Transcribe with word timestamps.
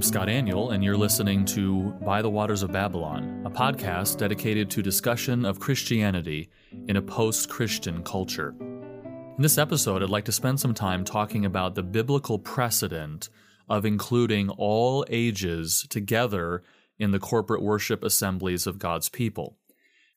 I'm 0.00 0.04
Scott 0.04 0.28
Aniol, 0.28 0.72
and 0.72 0.82
you're 0.82 0.96
listening 0.96 1.44
to 1.44 1.90
By 2.06 2.22
the 2.22 2.30
Waters 2.30 2.62
of 2.62 2.72
Babylon, 2.72 3.42
a 3.44 3.50
podcast 3.50 4.16
dedicated 4.16 4.70
to 4.70 4.82
discussion 4.82 5.44
of 5.44 5.60
Christianity 5.60 6.48
in 6.88 6.96
a 6.96 7.02
post 7.02 7.50
Christian 7.50 8.02
culture. 8.02 8.54
In 8.58 9.36
this 9.40 9.58
episode, 9.58 10.02
I'd 10.02 10.08
like 10.08 10.24
to 10.24 10.32
spend 10.32 10.58
some 10.58 10.72
time 10.72 11.04
talking 11.04 11.44
about 11.44 11.74
the 11.74 11.82
biblical 11.82 12.38
precedent 12.38 13.28
of 13.68 13.84
including 13.84 14.48
all 14.48 15.04
ages 15.10 15.86
together 15.90 16.62
in 16.98 17.10
the 17.10 17.20
corporate 17.20 17.60
worship 17.60 18.02
assemblies 18.02 18.66
of 18.66 18.78
God's 18.78 19.10
people, 19.10 19.58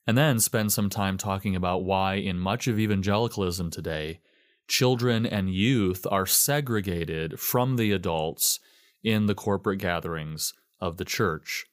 and 0.06 0.16
then 0.16 0.40
spend 0.40 0.72
some 0.72 0.88
time 0.88 1.18
talking 1.18 1.54
about 1.54 1.84
why, 1.84 2.14
in 2.14 2.38
much 2.38 2.68
of 2.68 2.78
evangelicalism 2.78 3.70
today, 3.70 4.20
children 4.66 5.26
and 5.26 5.52
youth 5.52 6.06
are 6.10 6.24
segregated 6.24 7.38
from 7.38 7.76
the 7.76 7.92
adults 7.92 8.60
in 9.04 9.26
the 9.26 9.34
corporate 9.34 9.78
gatherings 9.78 10.54
of 10.80 10.96
the 10.96 11.04
church. 11.04 11.66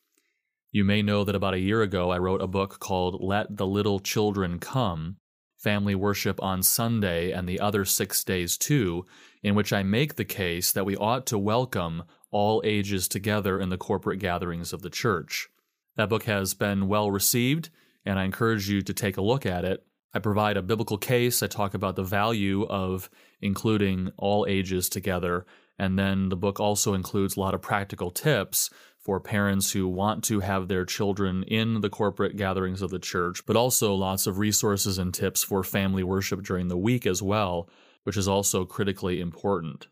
You 0.71 0.83
may 0.83 1.01
know 1.01 1.23
that 1.23 1.35
about 1.35 1.53
a 1.53 1.59
year 1.59 1.81
ago 1.81 2.11
I 2.11 2.17
wrote 2.17 2.41
a 2.41 2.47
book 2.47 2.79
called 2.79 3.21
Let 3.21 3.57
the 3.57 3.65
Little 3.65 3.99
Children 3.99 4.59
Come 4.59 5.17
Family 5.57 5.95
Worship 5.95 6.41
on 6.43 6.61
Sunday 6.61 7.31
and 7.31 7.47
the 7.47 7.59
Other 7.59 7.85
Six 7.85 8.23
Days 8.23 8.57
Too, 8.57 9.05
in 9.41 9.55
which 9.55 9.71
I 9.71 9.83
make 9.83 10.15
the 10.15 10.25
case 10.25 10.71
that 10.71 10.85
we 10.85 10.95
ought 10.97 11.25
to 11.27 11.37
welcome 11.37 12.03
all 12.31 12.61
ages 12.65 13.07
together 13.07 13.59
in 13.59 13.69
the 13.69 13.77
corporate 13.77 14.19
gatherings 14.19 14.73
of 14.73 14.81
the 14.81 14.89
church. 14.89 15.49
That 15.97 16.09
book 16.09 16.23
has 16.23 16.53
been 16.53 16.87
well 16.87 17.11
received, 17.11 17.69
and 18.05 18.17
I 18.17 18.23
encourage 18.23 18.69
you 18.69 18.81
to 18.81 18.93
take 18.93 19.17
a 19.17 19.21
look 19.21 19.45
at 19.45 19.65
it. 19.65 19.85
I 20.13 20.19
provide 20.19 20.57
a 20.57 20.61
biblical 20.61 20.97
case. 20.97 21.43
I 21.43 21.47
talk 21.47 21.73
about 21.73 21.95
the 21.95 22.03
value 22.03 22.65
of 22.65 23.09
including 23.41 24.11
all 24.17 24.45
ages 24.47 24.89
together 24.89 25.45
and 25.81 25.97
then 25.97 26.29
the 26.29 26.35
book 26.35 26.59
also 26.59 26.93
includes 26.93 27.35
a 27.35 27.39
lot 27.39 27.55
of 27.55 27.61
practical 27.63 28.11
tips 28.11 28.69
for 28.99 29.19
parents 29.19 29.71
who 29.71 29.87
want 29.87 30.23
to 30.25 30.41
have 30.41 30.67
their 30.67 30.85
children 30.85 31.41
in 31.41 31.81
the 31.81 31.89
corporate 31.89 32.37
gatherings 32.37 32.83
of 32.83 32.91
the 32.91 32.99
church, 32.99 33.43
but 33.47 33.55
also 33.55 33.95
lots 33.95 34.27
of 34.27 34.37
resources 34.37 34.99
and 34.99 35.11
tips 35.11 35.43
for 35.43 35.63
family 35.63 36.03
worship 36.03 36.43
during 36.43 36.67
the 36.67 36.77
week 36.77 37.07
as 37.07 37.23
well, 37.23 37.67
which 38.03 38.15
is 38.15 38.27
also 38.27 38.63
critically 38.63 39.19
important. 39.19 39.87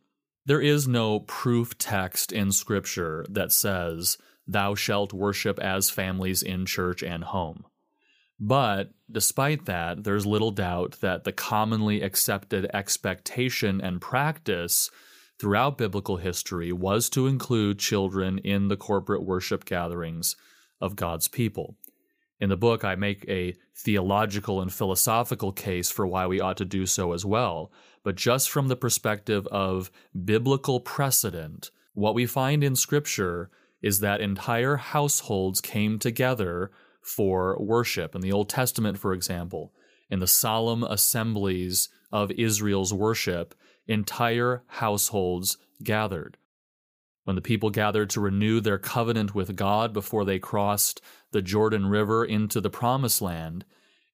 There 0.45 0.61
is 0.61 0.87
no 0.87 1.21
proof 1.21 1.75
text 1.79 2.31
in 2.31 2.51
Scripture 2.51 3.25
that 3.27 3.51
says, 3.51 4.19
Thou 4.45 4.75
shalt 4.75 5.11
worship 5.11 5.57
as 5.57 5.89
families 5.89 6.43
in 6.43 6.67
church 6.67 7.01
and 7.01 7.23
home. 7.23 7.65
But 8.39 8.91
despite 9.11 9.65
that, 9.65 10.03
there's 10.03 10.27
little 10.27 10.51
doubt 10.51 10.97
that 11.01 11.23
the 11.23 11.31
commonly 11.31 12.03
accepted 12.03 12.69
expectation 12.75 13.81
and 13.81 13.99
practice 13.99 14.91
throughout 15.39 15.77
biblical 15.77 16.17
history 16.17 16.71
was 16.71 17.09
to 17.09 17.27
include 17.27 17.79
children 17.79 18.37
in 18.39 18.67
the 18.67 18.77
corporate 18.77 19.23
worship 19.23 19.65
gatherings 19.65 20.35
of 20.81 20.95
God's 20.95 21.27
people. 21.27 21.77
In 22.39 22.49
the 22.49 22.57
book, 22.57 22.83
I 22.83 22.95
make 22.95 23.27
a 23.27 23.55
theological 23.75 24.61
and 24.61 24.71
philosophical 24.71 25.51
case 25.51 25.89
for 25.89 26.07
why 26.07 26.27
we 26.27 26.39
ought 26.39 26.57
to 26.57 26.65
do 26.65 26.85
so 26.85 27.11
as 27.13 27.25
well. 27.25 27.71
But 28.03 28.15
just 28.15 28.49
from 28.49 28.67
the 28.67 28.77
perspective 28.77 29.45
of 29.47 29.91
biblical 30.25 30.79
precedent, 30.79 31.71
what 31.93 32.15
we 32.15 32.25
find 32.25 32.63
in 32.63 32.75
Scripture 32.75 33.49
is 33.81 33.99
that 33.99 34.21
entire 34.21 34.77
households 34.77 35.59
came 35.59 35.99
together 35.99 36.71
for 37.01 37.57
worship. 37.59 38.15
In 38.15 38.21
the 38.21 38.31
Old 38.31 38.49
Testament, 38.49 38.97
for 38.97 39.13
example, 39.13 39.73
in 40.09 40.19
the 40.19 40.27
solemn 40.27 40.83
assemblies 40.83 41.89
of 42.11 42.31
Israel's 42.31 42.93
worship, 42.93 43.53
entire 43.89 44.63
households 44.67 45.57
gathered. 45.83 46.37
When 47.25 47.35
the 47.35 47.41
people 47.41 47.69
gathered 47.69 48.09
to 48.11 48.21
renew 48.21 48.61
their 48.61 48.77
covenant 48.77 49.35
with 49.35 49.55
God 49.55 49.93
before 49.93 50.23
they 50.23 50.39
crossed 50.39 51.01
the 51.31 51.41
Jordan 51.41 51.87
River 51.87 52.23
into 52.23 52.61
the 52.61 52.69
Promised 52.69 53.21
Land, 53.21 53.65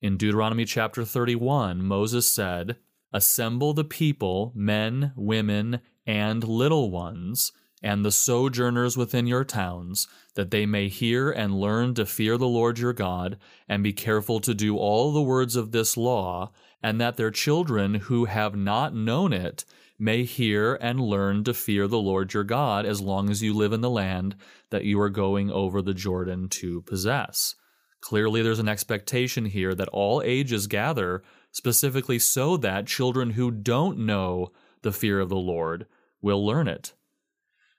in 0.01 0.17
Deuteronomy 0.17 0.65
chapter 0.65 1.05
31, 1.05 1.83
Moses 1.83 2.27
said, 2.27 2.77
Assemble 3.13 3.73
the 3.73 3.83
people, 3.83 4.51
men, 4.55 5.13
women, 5.15 5.79
and 6.05 6.43
little 6.43 6.91
ones, 6.91 7.51
and 7.81 8.03
the 8.03 8.11
sojourners 8.11 8.97
within 8.97 9.27
your 9.27 9.43
towns, 9.43 10.07
that 10.35 10.51
they 10.51 10.65
may 10.65 10.89
hear 10.89 11.31
and 11.31 11.59
learn 11.59 11.93
to 11.95 12.05
fear 12.05 12.37
the 12.37 12.47
Lord 12.47 12.79
your 12.79 12.93
God, 12.93 13.37
and 13.67 13.83
be 13.83 13.93
careful 13.93 14.39
to 14.41 14.53
do 14.53 14.77
all 14.77 15.11
the 15.11 15.21
words 15.21 15.55
of 15.55 15.71
this 15.71 15.95
law, 15.95 16.51
and 16.81 16.99
that 17.01 17.17
their 17.17 17.31
children 17.31 17.95
who 17.95 18.25
have 18.25 18.55
not 18.55 18.93
known 18.93 19.33
it 19.33 19.65
may 19.97 20.23
hear 20.23 20.75
and 20.75 20.99
learn 20.99 21.43
to 21.43 21.53
fear 21.53 21.87
the 21.87 21.97
Lord 21.97 22.33
your 22.33 22.43
God 22.43 22.85
as 22.85 23.01
long 23.01 23.29
as 23.29 23.41
you 23.41 23.53
live 23.53 23.73
in 23.73 23.81
the 23.81 23.89
land 23.89 24.35
that 24.69 24.83
you 24.83 24.99
are 24.99 25.09
going 25.09 25.49
over 25.49 25.81
the 25.81 25.93
Jordan 25.93 26.49
to 26.49 26.81
possess. 26.81 27.55
Clearly, 28.01 28.41
there's 28.41 28.59
an 28.59 28.69
expectation 28.69 29.45
here 29.45 29.73
that 29.73 29.87
all 29.87 30.21
ages 30.23 30.67
gather 30.67 31.23
specifically 31.51 32.19
so 32.19 32.57
that 32.57 32.85
children 32.85 33.31
who 33.31 33.49
don't 33.49 33.97
know 33.97 34.51
the 34.81 34.91
fear 34.91 35.19
of 35.19 35.29
the 35.29 35.35
Lord 35.35 35.87
will 36.21 36.45
learn 36.45 36.67
it. 36.67 36.93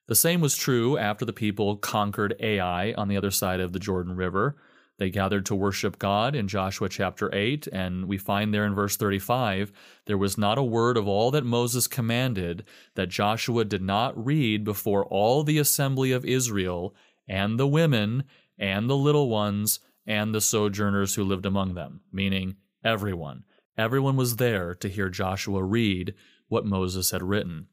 The 0.08 0.14
same 0.14 0.40
was 0.40 0.56
true 0.56 0.96
after 0.96 1.24
the 1.24 1.32
people 1.32 1.76
conquered 1.76 2.36
Ai 2.40 2.92
on 2.94 3.08
the 3.08 3.16
other 3.16 3.30
side 3.30 3.60
of 3.60 3.72
the 3.72 3.78
Jordan 3.78 4.16
River. 4.16 4.56
They 4.98 5.10
gathered 5.10 5.44
to 5.46 5.54
worship 5.54 5.98
God 5.98 6.34
in 6.34 6.48
Joshua 6.48 6.88
chapter 6.88 7.34
8, 7.34 7.66
and 7.68 8.06
we 8.06 8.16
find 8.16 8.52
there 8.52 8.64
in 8.64 8.74
verse 8.74 8.96
35 8.96 9.70
there 10.06 10.16
was 10.16 10.38
not 10.38 10.56
a 10.56 10.62
word 10.62 10.96
of 10.96 11.06
all 11.06 11.30
that 11.32 11.44
Moses 11.44 11.86
commanded 11.86 12.64
that 12.94 13.10
Joshua 13.10 13.64
did 13.64 13.82
not 13.82 14.24
read 14.24 14.64
before 14.64 15.04
all 15.04 15.42
the 15.42 15.58
assembly 15.58 16.12
of 16.12 16.24
Israel, 16.24 16.94
and 17.28 17.58
the 17.58 17.66
women, 17.66 18.24
and 18.58 18.88
the 18.88 18.96
little 18.96 19.28
ones, 19.28 19.80
and 20.06 20.34
the 20.34 20.40
sojourners 20.40 21.14
who 21.14 21.24
lived 21.24 21.44
among 21.44 21.74
them, 21.74 22.00
meaning 22.10 22.56
everyone. 22.82 23.44
Everyone 23.76 24.16
was 24.16 24.36
there 24.36 24.74
to 24.76 24.88
hear 24.88 25.10
Joshua 25.10 25.62
read 25.62 26.14
what 26.48 26.64
Moses 26.64 27.10
had 27.10 27.22
written. 27.22 27.66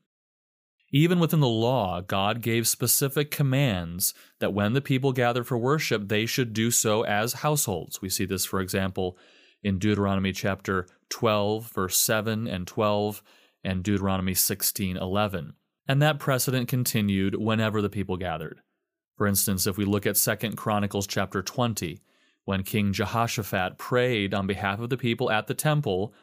Even 0.96 1.18
within 1.18 1.40
the 1.40 1.48
law, 1.48 2.02
God 2.02 2.42
gave 2.42 2.68
specific 2.68 3.32
commands 3.32 4.14
that 4.40 4.54
when 4.54 4.74
the 4.74 4.82
people 4.82 5.12
gathered 5.12 5.48
for 5.48 5.58
worship, 5.58 6.08
they 6.08 6.28
should 6.28 6.54
do 6.54 6.70
so 6.70 7.04
as 7.04 7.34
households. 7.34 8.00
We 8.00 8.10
see 8.10 8.26
this, 8.26 8.46
for 8.46 8.62
example, 8.62 9.18
in 9.64 9.80
Deuteronomy 9.80 10.32
chapter 10.34 10.86
12, 11.10 11.72
verse 11.72 11.98
7 11.98 12.48
and 12.48 12.68
12, 12.68 13.24
and 13.64 13.84
Deuteronomy 13.84 14.36
16, 14.36 14.96
11. 14.96 15.54
And 15.88 16.00
that 16.04 16.20
precedent 16.20 16.68
continued 16.68 17.34
whenever 17.36 17.82
the 17.82 17.90
people 17.90 18.16
gathered. 18.16 18.62
For 19.18 19.26
instance, 19.26 19.66
if 19.66 19.78
we 19.78 19.86
look 19.86 20.06
at 20.06 20.16
2 20.16 20.52
Chronicles 20.52 21.08
chapter 21.08 21.42
20, 21.42 22.02
when 22.46 22.62
King 22.62 22.94
Jehoshaphat 22.94 23.80
prayed 23.80 24.36
on 24.36 24.46
behalf 24.46 24.80
of 24.80 24.92
the 24.92 24.98
people 24.98 25.32
at 25.32 25.48
the 25.48 25.56
temple, 25.56 26.14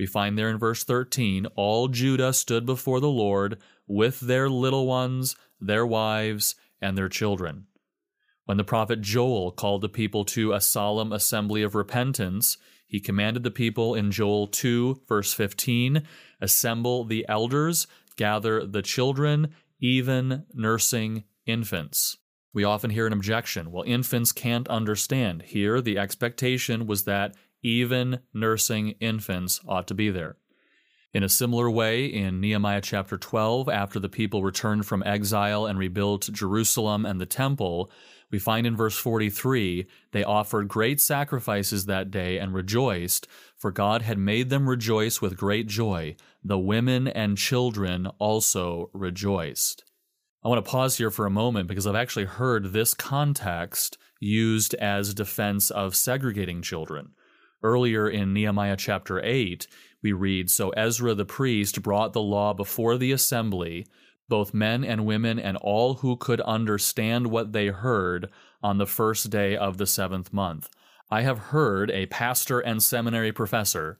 we 0.00 0.06
find 0.06 0.38
there 0.38 0.48
in 0.48 0.56
verse 0.56 0.82
13 0.82 1.44
all 1.56 1.86
Judah 1.86 2.32
stood 2.32 2.64
before 2.64 3.00
the 3.00 3.10
Lord 3.10 3.58
with 3.86 4.18
their 4.20 4.48
little 4.48 4.86
ones, 4.86 5.36
their 5.60 5.84
wives, 5.84 6.54
and 6.80 6.96
their 6.96 7.10
children. 7.10 7.66
When 8.46 8.56
the 8.56 8.64
prophet 8.64 9.02
Joel 9.02 9.52
called 9.52 9.82
the 9.82 9.90
people 9.90 10.24
to 10.24 10.54
a 10.54 10.60
solemn 10.62 11.12
assembly 11.12 11.62
of 11.62 11.74
repentance, 11.74 12.56
he 12.86 12.98
commanded 12.98 13.42
the 13.42 13.50
people 13.50 13.94
in 13.94 14.10
Joel 14.10 14.46
2, 14.46 15.02
verse 15.06 15.34
15 15.34 16.02
assemble 16.40 17.04
the 17.04 17.26
elders, 17.28 17.86
gather 18.16 18.64
the 18.64 18.80
children, 18.80 19.52
even 19.80 20.46
nursing 20.54 21.24
infants. 21.44 22.16
We 22.54 22.64
often 22.64 22.88
hear 22.88 23.06
an 23.06 23.12
objection 23.12 23.70
well, 23.70 23.84
infants 23.86 24.32
can't 24.32 24.66
understand. 24.68 25.42
Here, 25.42 25.82
the 25.82 25.98
expectation 25.98 26.86
was 26.86 27.04
that 27.04 27.36
even 27.62 28.20
nursing 28.32 28.90
infants 29.00 29.60
ought 29.66 29.86
to 29.88 29.94
be 29.94 30.10
there. 30.10 30.36
In 31.12 31.24
a 31.24 31.28
similar 31.28 31.68
way, 31.68 32.06
in 32.06 32.40
Nehemiah 32.40 32.80
chapter 32.80 33.18
12, 33.18 33.68
after 33.68 33.98
the 33.98 34.08
people 34.08 34.44
returned 34.44 34.86
from 34.86 35.02
exile 35.04 35.66
and 35.66 35.76
rebuilt 35.76 36.30
Jerusalem 36.32 37.04
and 37.04 37.20
the 37.20 37.26
temple, 37.26 37.90
we 38.30 38.38
find 38.38 38.64
in 38.64 38.76
verse 38.76 38.96
43 38.96 39.88
they 40.12 40.22
offered 40.22 40.68
great 40.68 41.00
sacrifices 41.00 41.86
that 41.86 42.12
day 42.12 42.38
and 42.38 42.54
rejoiced, 42.54 43.26
for 43.56 43.72
God 43.72 44.02
had 44.02 44.18
made 44.18 44.50
them 44.50 44.68
rejoice 44.68 45.20
with 45.20 45.36
great 45.36 45.66
joy. 45.66 46.14
The 46.44 46.58
women 46.58 47.08
and 47.08 47.36
children 47.36 48.06
also 48.18 48.90
rejoiced. 48.92 49.84
I 50.44 50.48
want 50.48 50.64
to 50.64 50.70
pause 50.70 50.96
here 50.96 51.10
for 51.10 51.26
a 51.26 51.30
moment 51.30 51.66
because 51.66 51.88
I've 51.88 51.96
actually 51.96 52.26
heard 52.26 52.72
this 52.72 52.94
context 52.94 53.98
used 54.20 54.74
as 54.74 55.12
defense 55.12 55.70
of 55.70 55.96
segregating 55.96 56.62
children. 56.62 57.14
Earlier 57.62 58.08
in 58.08 58.32
Nehemiah 58.32 58.76
chapter 58.76 59.20
8, 59.22 59.66
we 60.02 60.12
read 60.12 60.50
So 60.50 60.70
Ezra 60.70 61.14
the 61.14 61.26
priest 61.26 61.82
brought 61.82 62.12
the 62.12 62.22
law 62.22 62.54
before 62.54 62.96
the 62.96 63.12
assembly, 63.12 63.86
both 64.28 64.54
men 64.54 64.84
and 64.84 65.04
women, 65.04 65.38
and 65.38 65.56
all 65.58 65.94
who 65.94 66.16
could 66.16 66.40
understand 66.42 67.26
what 67.26 67.52
they 67.52 67.68
heard 67.68 68.30
on 68.62 68.78
the 68.78 68.86
first 68.86 69.28
day 69.30 69.56
of 69.56 69.76
the 69.76 69.86
seventh 69.86 70.32
month. 70.32 70.70
I 71.10 71.22
have 71.22 71.38
heard 71.38 71.90
a 71.90 72.06
pastor 72.06 72.60
and 72.60 72.82
seminary 72.82 73.32
professor 73.32 73.98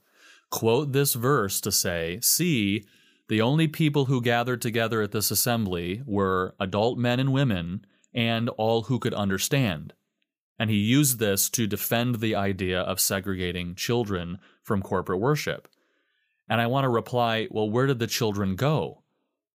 quote 0.51 0.93
this 0.93 1.15
verse 1.15 1.61
to 1.61 1.73
say, 1.73 2.19
See, 2.23 2.85
The 3.29 3.41
only 3.41 3.69
people 3.69 4.07
who 4.07 4.21
gathered 4.21 4.61
together 4.61 5.03
at 5.03 5.13
this 5.13 5.31
assembly 5.31 6.03
were 6.05 6.55
adult 6.59 6.99
men 6.99 7.21
and 7.21 7.33
women 7.33 7.85
and 8.13 8.49
all 8.51 8.83
who 8.83 8.99
could 8.99 9.15
understand. 9.15 9.93
And 10.61 10.69
he 10.69 10.77
used 10.77 11.19
this 11.19 11.49
to 11.51 11.67
defend 11.67 12.17
the 12.17 12.35
idea 12.35 12.83
of 12.83 13.01
segregating 13.01 13.75
children 13.75 14.39
from 14.63 14.83
corporate 14.83 15.19
worship. 15.19 15.67
And 16.51 16.61
I 16.61 16.67
want 16.67 16.85
to 16.85 16.91
reply 16.91 17.49
well, 17.51 17.71
where 17.71 17.87
did 17.87 17.99
the 17.99 18.07
children 18.07 18.57
go? 18.57 19.03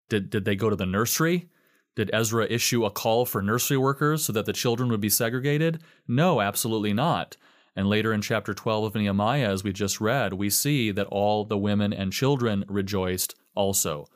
Did, 0.10 0.32
did 0.32 0.46
they 0.46 0.56
go 0.56 0.68
to 0.68 0.76
the 0.76 0.88
nursery? 0.88 1.48
Did 1.96 2.10
Ezra 2.12 2.48
issue 2.48 2.86
a 2.86 2.90
call 2.90 3.28
for 3.28 3.44
nursery 3.44 3.78
workers 3.78 4.26
so 4.26 4.34
that 4.34 4.46
the 4.46 4.52
children 4.52 4.90
would 4.90 5.00
be 5.00 5.10
segregated? 5.10 5.84
No, 6.08 6.42
absolutely 6.42 6.92
not. 6.92 7.38
And 7.76 7.88
later 7.88 8.12
in 8.12 8.22
chapter 8.22 8.56
12 8.56 8.86
of 8.86 8.96
Nehemiah, 8.96 9.52
as 9.52 9.64
we 9.64 9.74
just 9.74 10.02
read, 10.02 10.34
we 10.34 10.50
see 10.50 10.90
that 10.90 11.08
all 11.08 11.46
the 11.46 11.58
women 11.58 11.94
and 11.94 12.12
children 12.12 12.66
rejoiced 12.68 13.36
also. 13.54 14.08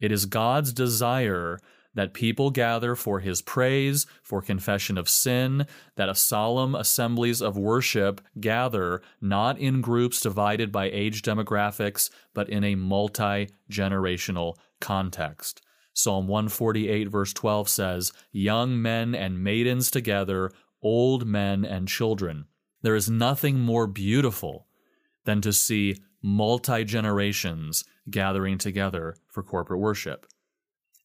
It 0.00 0.10
is 0.10 0.24
God's 0.24 0.72
desire 0.72 1.58
that 1.94 2.14
people 2.14 2.50
gather 2.50 2.94
for 2.94 3.20
his 3.20 3.42
praise, 3.42 4.06
for 4.22 4.40
confession 4.40 4.96
of 4.96 5.08
sin, 5.08 5.66
that 5.96 6.08
a 6.08 6.14
solemn 6.14 6.74
assemblies 6.74 7.40
of 7.40 7.56
worship 7.56 8.20
gather 8.38 9.02
not 9.20 9.58
in 9.58 9.80
groups 9.80 10.20
divided 10.20 10.70
by 10.70 10.90
age 10.90 11.22
demographics, 11.22 12.10
but 12.32 12.48
in 12.48 12.62
a 12.64 12.74
multi 12.74 13.48
generational 13.70 14.54
context. 14.80 15.62
Psalm 15.92 16.28
148, 16.28 17.08
verse 17.08 17.32
12 17.32 17.68
says, 17.68 18.12
Young 18.30 18.80
men 18.80 19.14
and 19.14 19.42
maidens 19.42 19.90
together, 19.90 20.50
old 20.82 21.26
men 21.26 21.64
and 21.64 21.88
children. 21.88 22.46
There 22.82 22.94
is 22.94 23.10
nothing 23.10 23.60
more 23.60 23.86
beautiful 23.86 24.66
than 25.24 25.40
to 25.42 25.52
see 25.52 25.96
multi 26.22 26.84
generations 26.84 27.84
gathering 28.10 28.58
together 28.58 29.16
for 29.28 29.42
corporate 29.42 29.80
worship. 29.80 30.26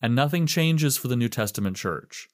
And 0.01 0.15
nothing 0.15 0.45
changes 0.45 0.97
for 0.97 1.07
the 1.07 1.15
New 1.15 1.29
Testament 1.29 1.77
church. 1.77 2.27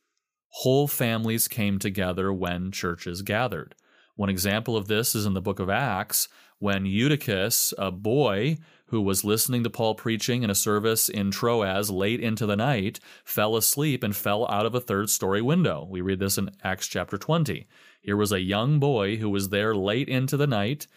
Whole 0.49 0.87
families 0.87 1.47
came 1.47 1.79
together 1.79 2.33
when 2.33 2.71
churches 2.71 3.21
gathered. 3.21 3.75
One 4.15 4.29
example 4.29 4.75
of 4.75 4.87
this 4.87 5.15
is 5.15 5.25
in 5.25 5.33
the 5.33 5.41
book 5.41 5.59
of 5.59 5.69
Acts, 5.69 6.27
when 6.59 6.85
Eutychus, 6.85 7.73
a 7.77 7.89
boy 7.89 8.57
who 8.87 9.01
was 9.01 9.23
listening 9.23 9.63
to 9.63 9.69
Paul 9.69 9.95
preaching 9.95 10.43
in 10.43 10.49
a 10.49 10.55
service 10.55 11.09
in 11.09 11.31
Troas 11.31 11.89
late 11.89 12.19
into 12.19 12.45
the 12.45 12.57
night, 12.57 12.99
fell 13.23 13.55
asleep 13.55 14.03
and 14.03 14.15
fell 14.15 14.47
out 14.47 14.65
of 14.65 14.75
a 14.75 14.81
third 14.81 15.09
story 15.09 15.41
window. 15.41 15.87
We 15.89 16.01
read 16.01 16.19
this 16.19 16.37
in 16.37 16.51
Acts 16.63 16.87
chapter 16.87 17.17
20. 17.17 17.67
Here 18.01 18.17
was 18.17 18.31
a 18.31 18.41
young 18.41 18.79
boy 18.79 19.15
who 19.15 19.29
was 19.29 19.49
there 19.49 19.73
late 19.73 20.09
into 20.09 20.37
the 20.37 20.45
night. 20.45 20.87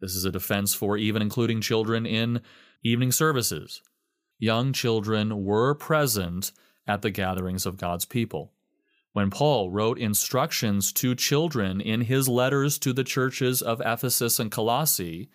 This 0.00 0.16
is 0.16 0.24
a 0.24 0.32
defense 0.32 0.74
for 0.74 0.96
even 0.96 1.22
including 1.22 1.60
children 1.60 2.06
in 2.06 2.40
evening 2.82 3.12
services. 3.12 3.82
Young 4.42 4.72
children 4.72 5.44
were 5.44 5.72
present 5.72 6.50
at 6.84 7.02
the 7.02 7.12
gatherings 7.12 7.64
of 7.64 7.76
God's 7.76 8.04
people. 8.04 8.52
When 9.12 9.30
Paul 9.30 9.70
wrote 9.70 10.00
instructions 10.00 10.92
to 10.94 11.14
children 11.14 11.80
in 11.80 12.00
his 12.00 12.28
letters 12.28 12.76
to 12.80 12.92
the 12.92 13.04
churches 13.04 13.62
of 13.62 13.80
Ephesus 13.80 14.40
and 14.40 14.50
Colossae, 14.50 15.30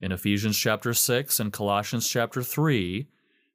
in 0.00 0.12
Ephesians 0.12 0.56
chapter 0.56 0.94
6 0.94 1.40
and 1.40 1.52
Colossians 1.52 2.08
chapter 2.08 2.44
3, 2.44 3.08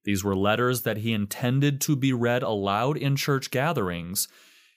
these 0.04 0.22
were 0.25 0.36
letters 0.36 0.81
that 0.81 0.98
he 0.98 1.13
intended 1.13 1.80
to 1.80 1.95
be 1.95 2.12
read 2.12 2.44
aloud 2.44 2.98
in 2.98 3.16
church 3.16 3.52
gatherings. 3.52 4.28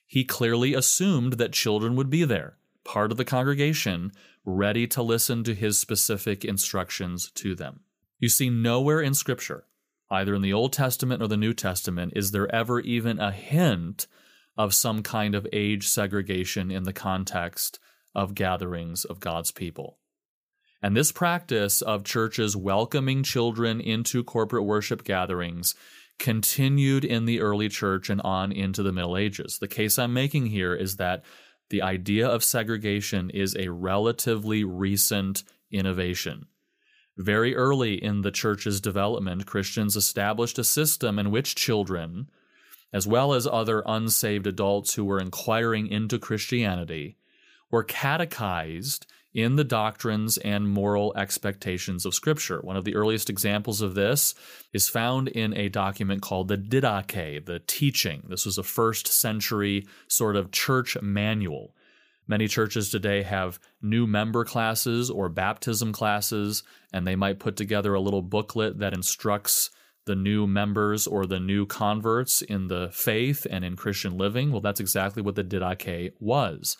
He 0.07 0.25
clearly 0.25 0.73
assumed 0.73 1.33
that 1.33 1.53
children 1.53 1.97
would 1.97 2.11
be 2.11 2.23
there, 2.23 2.59
part 2.85 3.11
of 3.11 3.17
the 3.19 3.25
congregation, 3.25 4.13
ready 4.45 4.87
to 4.87 5.03
listen 5.03 5.43
to 5.43 5.55
his 5.57 5.81
specific 5.81 6.45
instructions 6.45 7.29
to 7.33 7.57
them. 7.57 7.81
You 8.21 8.29
see, 8.29 8.51
nowhere 8.51 9.01
in 9.01 9.15
Scripture, 9.15 9.65
either 10.13 10.35
in 10.35 10.43
the 10.43 10.53
Old 10.53 10.73
Testament 10.73 11.23
or 11.23 11.27
the 11.27 11.37
New 11.37 11.55
Testament, 11.55 12.13
is 12.15 12.31
there 12.31 12.55
ever 12.55 12.81
even 12.81 13.19
a 13.19 13.33
hint 13.33 14.07
of 14.57 14.75
some 14.75 15.03
kind 15.03 15.35
of 15.35 15.47
age 15.53 15.89
segregation 15.89 16.71
in 16.71 16.83
the 16.83 16.93
context 16.93 17.79
of 18.15 18.35
gatherings 18.35 19.05
of 19.05 19.21
God's 19.21 19.51
people. 19.51 19.99
And 20.83 20.97
this 20.97 21.13
practice 21.13 21.81
of 21.81 22.05
churches 22.05 22.57
welcoming 22.57 23.23
children 23.23 23.81
into 23.81 24.23
corporate 24.25 24.65
worship 24.65 25.05
gatherings 25.05 25.75
continued 26.19 27.05
in 27.05 27.25
the 27.25 27.41
early 27.41 27.69
church 27.69 28.11
and 28.11 28.21
on 28.23 28.53
into 28.53 28.83
the 28.83 28.93
Middle 28.93 29.17
Ages. 29.17 29.59
The 29.59 29.69
case 29.69 29.99
I'm 29.99 30.13
making 30.13 30.47
here 30.47 30.75
is 30.75 30.97
that 30.97 31.25
the 31.71 31.83
idea 31.83 32.29
of 32.29 32.45
segregation 32.45 33.31
is 33.31 33.57
a 33.57 33.69
relatively 33.69 34.63
recent 34.65 35.45
innovation. 35.71 36.47
Very 37.17 37.55
early 37.55 38.03
in 38.03 38.23
the 38.23 38.31
church's 38.31 38.81
development, 38.81 39.47
Christians 39.47 39.97
established 39.97 40.59
a 40.59 40.65
system 40.65 41.19
in 41.19 41.31
which 41.31 41.55
children, 41.55 42.31
as 42.93 43.07
well 43.07 43.35
as 43.35 43.47
other 43.47 43.83
unsaved 43.87 44.47
adults 44.47 44.95
who 44.95 45.05
were 45.05 45.21
inquiring 45.21 45.89
into 45.89 46.19
Christianity, 46.19 47.17
were 47.71 47.85
catechized 47.85 49.07
in 49.35 49.57
the 49.57 49.65
doctrines 49.65 50.37
and 50.39 50.69
moral 50.69 51.13
expectations 51.17 52.05
of 52.05 52.15
Scripture. 52.15 52.61
One 52.61 52.77
of 52.77 52.85
the 52.85 52.95
earliest 52.95 53.31
examples 53.31 53.81
of 53.81 53.95
this 53.95 54.35
is 54.73 54.89
found 54.89 55.29
in 55.29 55.57
a 55.57 55.69
document 55.69 56.23
called 56.23 56.49
the 56.49 56.59
Didache, 56.59 57.45
the 57.45 57.61
teaching. 57.67 58.25
This 58.29 58.45
was 58.45 58.59
a 58.59 58.63
first 58.63 59.07
century 59.07 59.87
sort 60.07 60.37
of 60.37 60.51
church 60.51 60.97
manual. 61.01 61.75
Many 62.27 62.47
churches 62.47 62.89
today 62.89 63.23
have 63.23 63.59
new 63.81 64.07
member 64.07 64.45
classes 64.45 65.11
or 65.11 65.29
baptism 65.29 65.93
classes, 65.93 66.63
and 66.93 67.07
they 67.07 67.17
might 67.17 67.41
put 67.41 67.57
together 67.57 67.95
a 67.95 68.01
little 68.01 68.23
booklet 68.23 68.79
that 68.79 68.95
instructs 68.95 69.71
the 70.05 70.15
new 70.15 70.47
members 70.47 71.07
or 71.07 71.27
the 71.27 71.41
new 71.41 71.67
converts 71.67 72.43
in 72.43 72.69
the 72.69 72.91
faith 72.93 73.47
and 73.51 73.65
in 73.65 73.77
Christian 73.77 74.17
living. 74.17 74.51
Well, 74.51 74.61
that's 74.61 74.81
exactly 74.81 75.23
what 75.23 75.35
the 75.35 75.45
Didache 75.45 76.13
was. 76.21 76.77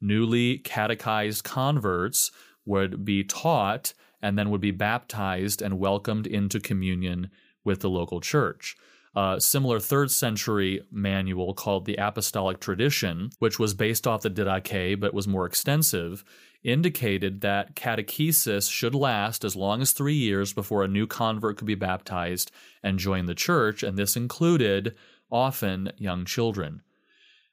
Newly 0.00 0.58
catechized 0.58 1.44
converts 1.44 2.30
would 2.64 3.04
be 3.04 3.24
taught 3.24 3.94
and 4.20 4.38
then 4.38 4.50
would 4.50 4.60
be 4.60 4.70
baptized 4.70 5.62
and 5.62 5.78
welcomed 5.78 6.26
into 6.26 6.60
communion 6.60 7.30
with 7.64 7.80
the 7.80 7.90
local 7.90 8.20
church. 8.20 8.76
A 9.14 9.36
similar 9.38 9.78
third 9.78 10.10
century 10.10 10.80
manual 10.90 11.52
called 11.52 11.84
the 11.84 11.96
Apostolic 11.96 12.60
Tradition, 12.60 13.30
which 13.40 13.58
was 13.58 13.74
based 13.74 14.06
off 14.06 14.22
the 14.22 14.30
Didache 14.30 14.98
but 14.98 15.12
was 15.12 15.28
more 15.28 15.44
extensive, 15.44 16.24
indicated 16.64 17.42
that 17.42 17.76
catechesis 17.76 18.70
should 18.70 18.94
last 18.94 19.44
as 19.44 19.54
long 19.54 19.82
as 19.82 19.92
three 19.92 20.14
years 20.14 20.54
before 20.54 20.82
a 20.82 20.88
new 20.88 21.06
convert 21.06 21.58
could 21.58 21.66
be 21.66 21.74
baptized 21.74 22.50
and 22.82 22.98
join 22.98 23.26
the 23.26 23.34
church, 23.34 23.82
and 23.82 23.98
this 23.98 24.16
included 24.16 24.94
often 25.30 25.92
young 25.98 26.24
children. 26.24 26.80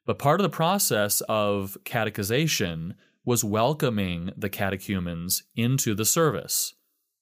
But 0.06 0.18
part 0.18 0.40
of 0.40 0.44
the 0.44 0.56
process 0.56 1.20
of 1.28 1.76
catechization 1.84 2.94
was 3.24 3.44
welcoming 3.44 4.30
the 4.34 4.48
catechumens 4.48 5.42
into 5.54 5.94
the 5.94 6.06
service. 6.06 6.74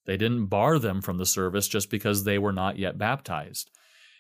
They 0.07 0.17
didn't 0.17 0.47
bar 0.47 0.79
them 0.79 1.03
from 1.03 1.19
the 1.19 1.27
service 1.27 1.67
just 1.67 1.91
because 1.91 2.23
they 2.23 2.39
were 2.39 2.53
not 2.53 2.79
yet 2.79 2.99
baptized. 2.99 3.71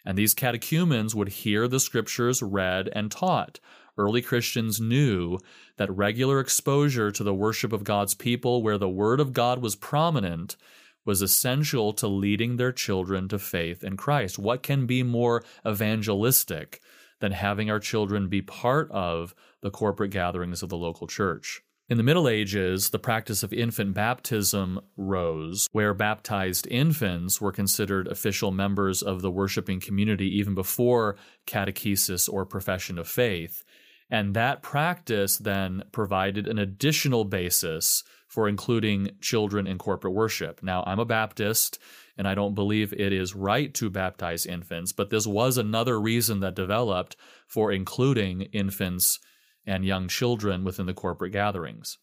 And 0.08 0.16
these 0.16 0.32
catechumens 0.32 1.14
would 1.14 1.28
hear 1.28 1.68
the 1.68 1.78
scriptures 1.78 2.42
read 2.42 2.88
and 2.94 3.10
taught, 3.10 3.60
early 3.98 4.22
Christians 4.22 4.80
knew 4.80 5.38
that 5.76 5.94
regular 5.94 6.40
exposure 6.40 7.10
to 7.12 7.22
the 7.22 7.34
worship 7.34 7.74
of 7.74 7.84
God's 7.84 8.14
people, 8.14 8.62
where 8.62 8.78
the 8.78 8.88
Word 8.88 9.20
of 9.20 9.34
God 9.34 9.60
was 9.60 9.76
prominent, 9.76 10.56
was 11.04 11.20
essential 11.20 11.92
to 11.92 12.08
leading 12.08 12.56
their 12.56 12.72
children 12.72 13.28
to 13.28 13.38
faith 13.38 13.84
in 13.84 13.98
Christ. 13.98 14.38
What 14.38 14.62
can 14.62 14.86
be 14.86 15.02
more 15.02 15.44
evangelistic 15.66 16.80
than 17.20 17.32
having 17.32 17.70
our 17.70 17.78
children 17.78 18.28
be 18.28 18.40
part 18.40 18.90
of 18.90 19.34
the 19.60 19.70
corporate 19.70 20.10
gatherings 20.10 20.62
of 20.62 20.70
the 20.70 20.78
local 20.78 21.06
church? 21.06 21.60
In 21.90 21.96
the 21.96 22.02
Middle 22.02 22.28
Ages, 22.28 22.90
the 22.90 22.98
practice 22.98 23.42
of 23.42 23.50
infant 23.50 23.94
baptism 23.94 24.78
rose, 24.98 25.66
where 25.72 25.94
baptized 25.94 26.66
infants 26.70 27.40
were 27.40 27.50
considered 27.50 28.08
official 28.08 28.50
members 28.50 29.00
of 29.02 29.22
the 29.22 29.30
worshiping 29.30 29.80
community 29.80 30.28
even 30.36 30.54
before 30.54 31.16
catechesis 31.46 32.28
or 32.30 32.44
profession 32.44 32.98
of 32.98 33.08
faith. 33.08 33.64
And 34.10 34.34
that 34.34 34.60
practice 34.60 35.38
then 35.38 35.82
provided 35.90 36.46
an 36.46 36.58
additional 36.58 37.24
basis 37.24 38.04
for 38.26 38.50
including 38.50 39.12
children 39.22 39.66
in 39.66 39.78
corporate 39.78 40.12
worship. 40.12 40.62
Now, 40.62 40.84
I'm 40.86 40.98
a 40.98 41.06
Baptist 41.06 41.78
and 42.18 42.28
I 42.28 42.34
don't 42.34 42.54
believe 42.54 42.92
it 42.92 43.14
is 43.14 43.34
right 43.34 43.72
to 43.74 43.88
baptize 43.88 44.44
infants, 44.44 44.92
but 44.92 45.08
this 45.08 45.26
was 45.26 45.56
another 45.56 45.98
reason 45.98 46.40
that 46.40 46.54
developed 46.54 47.16
for 47.46 47.72
including 47.72 48.42
infants 48.42 49.20
and 49.68 49.84
young 49.84 50.08
children 50.08 50.64
within 50.64 50.86
the 50.86 50.94
corporate 50.94 51.32
gatherings. 51.32 51.98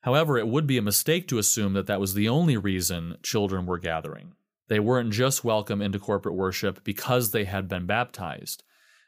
However, 0.00 0.38
it 0.38 0.48
would 0.48 0.66
be 0.66 0.78
a 0.78 0.82
mistake 0.82 1.28
to 1.28 1.38
assume 1.38 1.74
that 1.74 1.86
that 1.86 2.00
was 2.00 2.14
the 2.14 2.28
only 2.28 2.56
reason 2.56 3.18
children 3.22 3.66
were 3.66 3.78
gathering. 3.78 4.32
They 4.68 4.80
weren't 4.80 5.12
just 5.12 5.44
welcome 5.44 5.82
into 5.82 5.98
corporate 5.98 6.34
worship 6.34 6.82
because 6.82 7.30
they 7.30 7.44
had 7.44 7.68
been 7.68 7.86
baptized. 7.86 8.62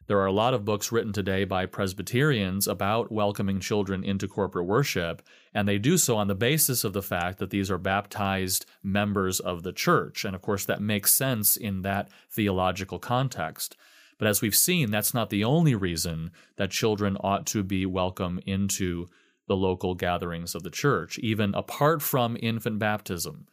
There 0.09 0.19
are 0.19 0.27
a 0.27 0.33
lot 0.33 0.53
of 0.53 0.65
books 0.65 0.93
written 0.93 1.13
today 1.13 1.45
by 1.45 1.65
Presbyterians 1.65 2.69
about 2.69 3.11
welcoming 3.13 3.61
children 3.61 4.05
into 4.05 4.29
corporate 4.29 4.67
worship, 4.67 5.23
and 5.55 5.67
they 5.67 5.79
do 5.79 5.97
so 5.97 6.17
on 6.17 6.27
the 6.27 6.35
basis 6.35 6.85
of 6.85 6.93
the 6.93 7.03
fact 7.03 7.39
that 7.39 7.51
these 7.51 7.71
are 7.71 7.79
baptized 7.79 8.67
members 8.83 9.41
of 9.41 9.63
the 9.63 9.73
church. 9.73 10.25
And 10.25 10.35
of 10.35 10.43
course, 10.43 10.67
that 10.67 10.83
makes 10.83 11.15
sense 11.15 11.57
in 11.57 11.83
that 11.83 12.11
theological 12.31 12.99
context. 12.99 13.77
But 14.23 14.29
as 14.29 14.41
we've 14.41 14.55
seen, 14.55 14.93
that's 14.93 15.13
not 15.13 15.31
the 15.31 15.43
only 15.43 15.75
reason 15.75 16.31
that 16.55 16.71
children 16.71 17.17
ought 17.25 17.45
to 17.47 17.65
be 17.65 17.85
welcome 17.87 18.39
into 18.47 19.09
the 19.49 19.57
local 19.57 19.97
gatherings 19.97 20.55
of 20.55 20.63
the 20.63 20.71
church, 20.71 21.19
even 21.19 21.53
apart 21.57 22.03
from 22.03 22.37
infant 22.41 22.79
baptism 22.79 23.49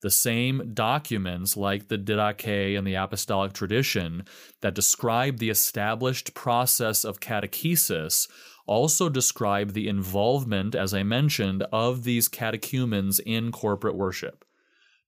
the 0.00 0.10
same 0.10 0.72
documents 0.72 1.58
like 1.58 1.88
the 1.88 1.98
Didache 1.98 2.76
and 2.76 2.86
the 2.86 2.94
apostolic 2.94 3.52
tradition 3.52 4.24
that 4.62 4.74
describe 4.74 5.38
the 5.38 5.50
established 5.50 6.32
process 6.32 7.04
of 7.04 7.20
catechesis 7.20 8.26
also 8.66 9.10
describe 9.10 9.72
the 9.72 9.88
involvement, 9.88 10.74
as 10.74 10.94
I 10.94 11.02
mentioned, 11.02 11.64
of 11.70 12.04
these 12.04 12.28
catechumens 12.28 13.18
in 13.18 13.52
corporate 13.52 13.94
worship. 13.94 14.46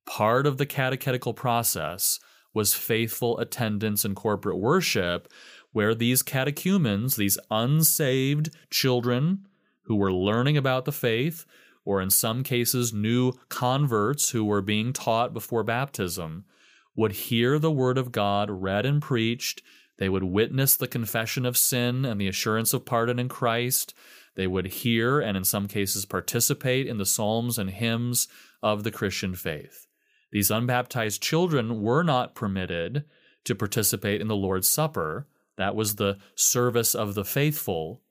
Part 0.07 0.47
of 0.47 0.59
the 0.59 0.67
catechetical 0.67 1.33
process 1.33 2.21
was 2.57 2.73
faithful 2.73 3.39
attendance 3.39 4.03
in 4.03 4.15
corporate 4.15 4.57
worship, 4.57 5.29
where 5.73 5.95
these 5.95 6.23
catechumens, 6.23 7.17
these 7.17 7.39
unsaved 7.51 8.49
children 8.71 9.47
who 9.83 9.95
were 9.95 10.11
learning 10.11 10.57
about 10.57 10.87
the 10.87 10.91
faith, 10.91 11.45
or 11.85 12.01
in 12.01 12.09
some 12.09 12.43
cases, 12.43 12.95
new 12.95 13.31
converts 13.51 14.31
who 14.31 14.43
were 14.43 14.63
being 14.63 14.95
taught 14.95 15.35
before 15.35 15.63
baptism, 15.63 16.47
would 16.97 17.13
hear 17.13 17.59
the 17.59 17.71
word 17.71 17.99
of 17.99 18.11
God 18.11 18.51
read 18.51 18.87
and 18.87 19.03
preached. 19.03 19.61
They 19.99 20.09
would 20.09 20.25
witness 20.25 20.77
the 20.77 20.89
confession 20.89 21.45
of 21.45 21.59
sin 21.59 22.07
and 22.07 22.19
the 22.19 22.27
assurance 22.27 22.73
of 22.73 22.87
pardon 22.87 23.19
in 23.19 23.29
Christ. 23.29 23.93
They 24.35 24.47
would 24.47 24.67
hear 24.67 25.21
and, 25.21 25.37
in 25.37 25.45
some 25.45 25.69
cases, 25.69 26.07
participate 26.07 26.87
in 26.87 26.97
the 26.97 27.05
psalms 27.05 27.59
and 27.59 27.69
hymns 27.69 28.29
of 28.63 28.83
the 28.83 28.91
Christian 28.91 29.35
faith. 29.35 29.86
These 30.33 30.51
unbaptized 30.51 31.23
children 31.23 31.83
were 31.83 32.03
not 32.03 32.35
permitted 32.35 33.05
to 33.45 33.55
participate 33.55 34.21
in 34.21 34.29
the 34.29 34.37
Lord's 34.37 34.69
Supper. 34.69 35.27
That 35.57 35.77
was 35.77 35.97
the 35.97 36.19
service 36.35 36.95
of 36.95 37.15
the 37.15 37.25
faithful 37.25 38.03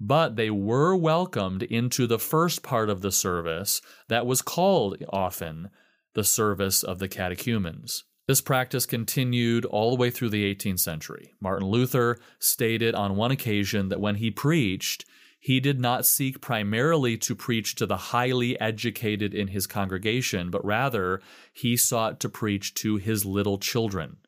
but 0.00 0.36
they 0.36 0.50
were 0.50 0.94
welcomed 0.96 1.62
into 1.64 2.06
the 2.06 2.18
first 2.18 2.62
part 2.62 2.88
of 2.88 3.00
the 3.00 3.12
service 3.12 3.80
that 4.08 4.26
was 4.26 4.42
called 4.42 4.96
often 5.10 5.70
the 6.14 6.24
service 6.24 6.82
of 6.82 6.98
the 6.98 7.08
catechumens. 7.08 8.04
This 8.26 8.40
practice 8.40 8.86
continued 8.86 9.64
all 9.64 9.90
the 9.90 9.96
way 9.96 10.10
through 10.10 10.28
the 10.28 10.54
18th 10.54 10.80
century. 10.80 11.34
Martin 11.40 11.66
Luther 11.66 12.18
stated 12.38 12.94
on 12.94 13.16
one 13.16 13.30
occasion 13.30 13.88
that 13.88 14.00
when 14.00 14.16
he 14.16 14.30
preached, 14.30 15.04
he 15.48 15.60
did 15.60 15.80
not 15.80 16.04
seek 16.04 16.42
primarily 16.42 17.16
to 17.16 17.34
preach 17.34 17.74
to 17.74 17.86
the 17.86 17.96
highly 17.96 18.60
educated 18.60 19.32
in 19.32 19.48
his 19.48 19.66
congregation, 19.66 20.50
but 20.50 20.62
rather 20.62 21.22
he 21.54 21.74
sought 21.74 22.20
to 22.20 22.28
preach 22.28 22.74
to 22.74 22.96
his 22.96 23.24
little 23.24 23.56
children. 23.56 24.18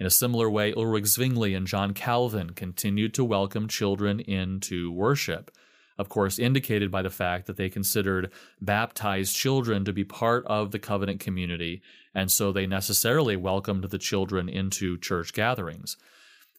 In 0.00 0.06
a 0.06 0.10
similar 0.10 0.48
way, 0.48 0.72
Ulrich 0.72 1.04
Zwingli 1.04 1.52
and 1.52 1.66
John 1.66 1.92
Calvin 1.92 2.54
continued 2.54 3.12
to 3.12 3.22
welcome 3.22 3.68
children 3.68 4.20
into 4.20 4.90
worship, 4.90 5.50
of 5.98 6.08
course, 6.08 6.38
indicated 6.38 6.90
by 6.90 7.02
the 7.02 7.10
fact 7.10 7.44
that 7.46 7.58
they 7.58 7.68
considered 7.68 8.32
baptized 8.58 9.36
children 9.36 9.84
to 9.84 9.92
be 9.92 10.02
part 10.02 10.46
of 10.46 10.70
the 10.70 10.78
covenant 10.78 11.20
community, 11.20 11.82
and 12.14 12.32
so 12.32 12.52
they 12.52 12.66
necessarily 12.66 13.36
welcomed 13.36 13.84
the 13.84 13.98
children 13.98 14.48
into 14.48 14.96
church 14.96 15.34
gatherings. 15.34 15.98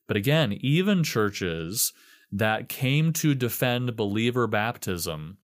But 0.05 0.15
again, 0.15 0.53
even 0.61 1.03
churches 1.03 1.91
that 2.35 2.67
came 2.67 3.13
to 3.13 3.35
defend 3.35 3.95
believer 3.95 4.47
baptism 4.47 5.37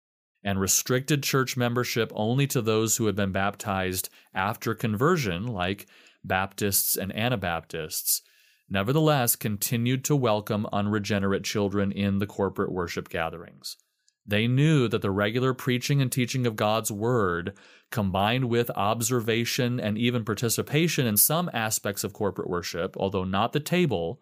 and 0.44 0.60
restricted 0.60 1.20
church 1.20 1.56
membership 1.56 2.12
only 2.14 2.46
to 2.46 2.62
those 2.62 2.96
who 2.96 3.06
had 3.06 3.16
been 3.16 3.32
baptized 3.32 4.08
after 4.32 4.72
conversion, 4.72 5.48
like 5.48 5.88
Baptists 6.22 6.96
and 6.96 7.14
Anabaptists, 7.16 8.22
nevertheless 8.70 9.34
continued 9.34 10.04
to 10.04 10.14
welcome 10.14 10.64
unregenerate 10.72 11.42
children 11.42 11.90
in 11.90 12.20
the 12.20 12.26
corporate 12.26 12.70
worship 12.70 13.08
gatherings. 13.08 13.76
They 14.24 14.46
knew 14.46 14.86
that 14.86 15.02
the 15.02 15.10
regular 15.10 15.54
preaching 15.54 16.00
and 16.00 16.10
teaching 16.10 16.46
of 16.46 16.54
God's 16.54 16.92
Word, 16.92 17.56
combined 17.90 18.44
with 18.44 18.70
observation 18.76 19.80
and 19.80 19.98
even 19.98 20.24
participation 20.24 21.04
in 21.04 21.16
some 21.16 21.50
aspects 21.52 22.04
of 22.04 22.12
corporate 22.12 22.48
worship, 22.48 22.96
although 22.96 23.24
not 23.24 23.52
the 23.52 23.60
table, 23.60 24.20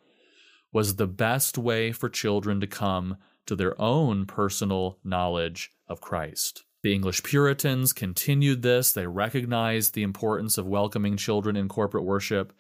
was 0.75 0.97
the 0.97 1.07
best 1.07 1.57
way 1.57 1.93
for 1.93 2.09
children 2.09 2.61
to 2.61 2.67
come 2.67 3.17
to 3.47 3.55
their 3.55 3.81
own 3.81 4.27
personal 4.27 4.99
knowledge 5.05 5.71
of 5.89 6.01
Christ. 6.01 6.65
The 6.83 6.93
English 6.93 7.23
Puritans 7.23 7.93
continued 7.93 8.63
this. 8.63 8.93
They 8.93 9.07
recognized 9.07 9.95
the 9.95 10.03
importance 10.03 10.59
of 10.59 10.67
welcoming 10.67 11.17
children 11.17 11.57
in 11.57 11.69
corporate 11.69 12.05
worship. 12.05 12.53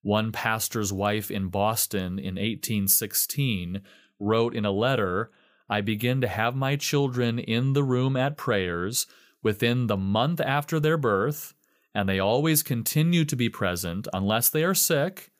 One 0.00 0.32
pastor's 0.32 0.92
wife 0.92 1.30
in 1.30 1.48
Boston 1.48 2.18
in 2.18 2.36
1816 2.36 3.82
wrote 4.18 4.56
in 4.56 4.64
a 4.64 4.72
letter 4.72 5.30
I 5.68 5.80
begin 5.80 6.20
to 6.22 6.28
have 6.28 6.56
my 6.56 6.76
children 6.76 7.38
in 7.38 7.74
the 7.74 7.84
room 7.84 8.16
at 8.16 8.36
prayers 8.36 9.06
within 9.42 9.86
the 9.86 9.96
month 9.96 10.40
after 10.40 10.80
their 10.80 10.96
birth, 10.96 11.54
and 11.94 12.08
they 12.08 12.18
always 12.18 12.62
continue 12.62 13.24
to 13.26 13.36
be 13.36 13.48
present 13.48 14.08
unless 14.12 14.48
they 14.48 14.64
are 14.64 14.74
sick, 14.74 15.30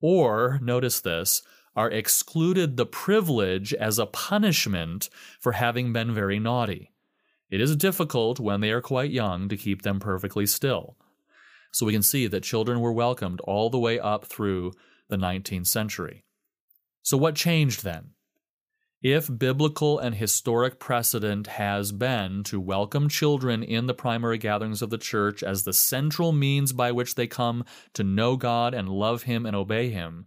or, 0.00 0.58
notice 0.62 1.00
this, 1.00 1.42
are 1.76 1.90
excluded 1.90 2.76
the 2.76 2.86
privilege 2.86 3.74
as 3.74 3.98
a 3.98 4.06
punishment 4.06 5.08
for 5.38 5.52
having 5.52 5.92
been 5.92 6.12
very 6.14 6.38
naughty. 6.38 6.90
It 7.50 7.60
is 7.60 7.76
difficult 7.76 8.40
when 8.40 8.60
they 8.60 8.72
are 8.72 8.80
quite 8.80 9.10
young 9.10 9.48
to 9.48 9.56
keep 9.56 9.82
them 9.82 10.00
perfectly 10.00 10.46
still. 10.46 10.96
So 11.72 11.86
we 11.86 11.92
can 11.92 12.02
see 12.02 12.26
that 12.26 12.42
children 12.42 12.80
were 12.80 12.92
welcomed 12.92 13.40
all 13.42 13.70
the 13.70 13.78
way 13.78 14.00
up 14.00 14.24
through 14.24 14.72
the 15.08 15.16
19th 15.16 15.66
century. 15.66 16.24
So, 17.02 17.16
what 17.16 17.36
changed 17.36 17.84
then? 17.84 18.10
If 19.02 19.30
biblical 19.38 19.98
and 19.98 20.14
historic 20.14 20.80
precedent 20.80 21.46
has 21.46 21.92
been 21.92 22.42
to 22.44 22.58
welcome 22.58 23.08
children 23.08 23.62
in 23.62 23.86
the 23.86 23.94
primary 23.94 24.38
gatherings 24.38 24.82
of 24.82 24.90
the 24.90 24.98
church 24.98 25.42
as 25.42 25.62
the 25.62 25.72
central 25.72 26.32
means 26.32 26.72
by 26.72 26.90
which 26.90 27.14
they 27.14 27.26
come 27.26 27.64
to 27.92 28.02
know 28.02 28.36
God 28.36 28.74
and 28.74 28.88
love 28.88 29.24
Him 29.24 29.46
and 29.46 29.54
obey 29.54 29.90
Him, 29.90 30.26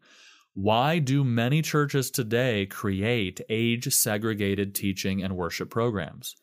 why 0.61 0.99
do 0.99 1.23
many 1.23 1.61
churches 1.61 2.11
today 2.11 2.65
create 2.65 3.39
age 3.47 3.93
segregated 3.93 4.75
teaching 4.75 5.23
and 5.23 5.37
worship 5.37 5.69
programs? 5.69 6.35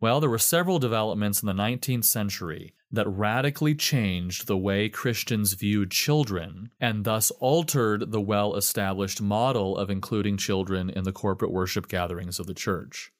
Well, 0.00 0.20
there 0.20 0.30
were 0.30 0.38
several 0.38 0.78
developments 0.78 1.42
in 1.42 1.48
the 1.48 1.52
19th 1.52 2.04
century 2.04 2.74
that 2.92 3.08
radically 3.08 3.74
changed 3.74 4.46
the 4.46 4.56
way 4.56 4.88
Christians 4.88 5.54
viewed 5.54 5.90
children 5.90 6.70
and 6.78 7.02
thus 7.02 7.32
altered 7.32 8.12
the 8.12 8.20
well 8.20 8.54
established 8.54 9.20
model 9.20 9.76
of 9.76 9.90
including 9.90 10.36
children 10.36 10.88
in 10.88 11.02
the 11.02 11.10
corporate 11.10 11.50
worship 11.50 11.88
gatherings 11.88 12.38
of 12.38 12.46
the 12.46 12.54
church. 12.54 13.10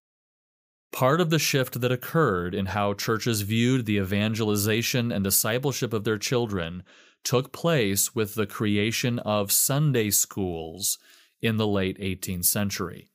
Part 0.93 1.21
of 1.21 1.31
the 1.31 1.41
shift 1.41 1.81
that 1.81 1.91
occurred 1.91 2.55
in 2.55 2.67
how 2.67 2.95
churches 2.95 3.41
viewed 3.41 3.85
the 3.85 3.97
evangelization 3.97 5.11
and 5.11 5.25
discipleship 5.25 5.93
of 5.93 6.05
their 6.05 6.19
children 6.19 6.85
took 7.25 7.53
place 7.53 8.15
with 8.15 8.35
the 8.35 8.47
creation 8.47 9.19
of 9.21 9.51
Sunday 9.51 10.11
schools 10.11 10.99
in 11.41 11.57
the 11.57 11.67
late 11.67 11.99
18th 11.99 12.45
century. 12.45 13.09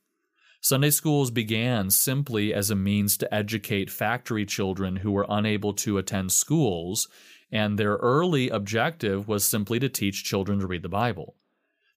Sunday 0.60 0.90
schools 0.90 1.30
began 1.30 1.88
simply 1.90 2.52
as 2.52 2.70
a 2.70 2.76
means 2.76 3.16
to 3.16 3.34
educate 3.34 3.90
factory 3.90 4.44
children 4.44 4.96
who 4.96 5.10
were 5.10 5.26
unable 5.28 5.72
to 5.72 5.96
attend 5.96 6.32
schools, 6.32 7.08
and 7.50 7.78
their 7.78 7.96
early 7.96 8.50
objective 8.50 9.26
was 9.26 9.42
simply 9.42 9.78
to 9.78 9.88
teach 9.88 10.22
children 10.22 10.60
to 10.60 10.66
read 10.66 10.82
the 10.82 10.88
Bible. 10.88 11.36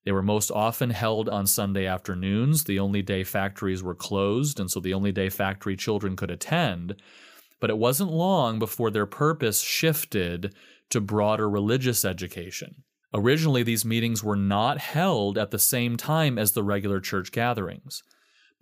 They 0.05 0.11
were 0.11 0.23
most 0.23 0.49
often 0.49 0.91
held 0.91 1.27
on 1.27 1.45
Sunday 1.45 1.85
afternoons, 1.85 2.63
the 2.63 2.79
only 2.79 3.01
day 3.01 3.23
factories 3.23 3.83
were 3.83 3.95
closed, 3.95 4.59
and 4.59 4.71
so 4.71 4.79
the 4.79 4.93
only 4.93 5.11
day 5.11 5.29
factory 5.29 5.75
children 5.75 6.15
could 6.15 6.31
attend. 6.31 6.95
But 7.59 7.69
it 7.69 7.77
wasn't 7.77 8.11
long 8.11 8.59
before 8.59 8.91
their 8.91 9.05
purpose 9.05 9.61
shifted 9.61 10.53
to 10.93 11.01
broader 11.01 11.49
religious 11.49 12.03
education. 12.03 12.83
Originally, 13.13 13.61
these 13.61 13.85
meetings 13.85 14.23
were 14.23 14.35
not 14.35 14.79
held 14.79 15.37
at 15.37 15.51
the 15.51 15.59
same 15.59 15.97
time 15.97 16.39
as 16.39 16.53
the 16.53 16.63
regular 16.63 16.99
church 16.99 17.31
gatherings 17.31 18.01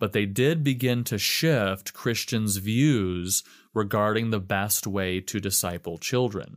but 0.02 0.12
they 0.12 0.26
did 0.26 0.64
begin 0.64 1.04
to 1.04 1.16
shift 1.16 1.94
Christians' 1.94 2.56
views 2.56 3.44
regarding 3.72 4.30
the 4.30 4.40
best 4.40 4.84
way 4.84 5.20
to 5.20 5.38
disciple 5.38 5.96
children. 5.96 6.56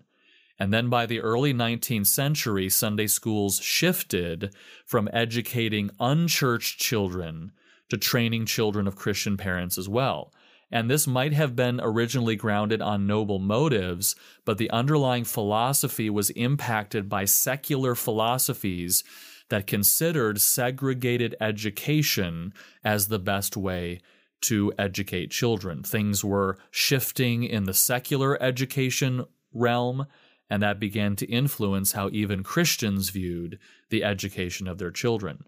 And 0.58 0.74
then 0.74 0.90
by 0.90 1.06
the 1.06 1.20
early 1.20 1.54
19th 1.54 2.08
century, 2.08 2.70
Sunday 2.70 3.06
schools 3.06 3.60
shifted 3.60 4.52
from 4.84 5.08
educating 5.14 5.92
unchurched 6.00 6.80
children 6.80 7.52
to 7.90 7.98
training 7.98 8.48
children 8.48 8.88
of 8.88 8.96
Christian 8.96 9.38
parents 9.38 9.78
as 9.78 9.88
well. 9.88 10.34
And 10.72 10.90
this 10.90 11.06
might 11.06 11.34
have 11.34 11.56
been 11.56 11.80
originally 11.82 12.36
grounded 12.36 12.82
on 12.82 13.08
noble 13.08 13.40
motives, 13.40 14.16
but 14.46 14.58
the 14.58 14.70
underlying 14.72 15.24
philosophy 15.24 16.10
was 16.10 16.32
impacted 16.32 17.08
by 17.08 17.26
secular 17.26 17.96
philosophies 17.96 19.04
that 19.50 19.68
considered 19.68 20.42
segregated 20.42 21.36
education 21.40 22.54
as 22.84 23.08
the 23.08 23.20
best 23.20 23.56
way 23.56 24.02
to 24.42 24.74
educate 24.78 25.32
children. 25.32 25.84
Things 25.84 26.24
were 26.24 26.58
shifting 26.72 27.44
in 27.44 27.64
the 27.64 27.74
secular 27.74 28.42
education 28.42 29.26
realm, 29.54 30.08
and 30.50 30.62
that 30.62 30.80
began 30.80 31.16
to 31.18 31.26
influence 31.28 31.94
how 31.94 32.10
even 32.12 32.44
Christians 32.44 33.10
viewed 33.10 33.60
the 33.90 34.04
education 34.04 34.68
of 34.68 34.78
their 34.78 34.92
children. 34.92 35.46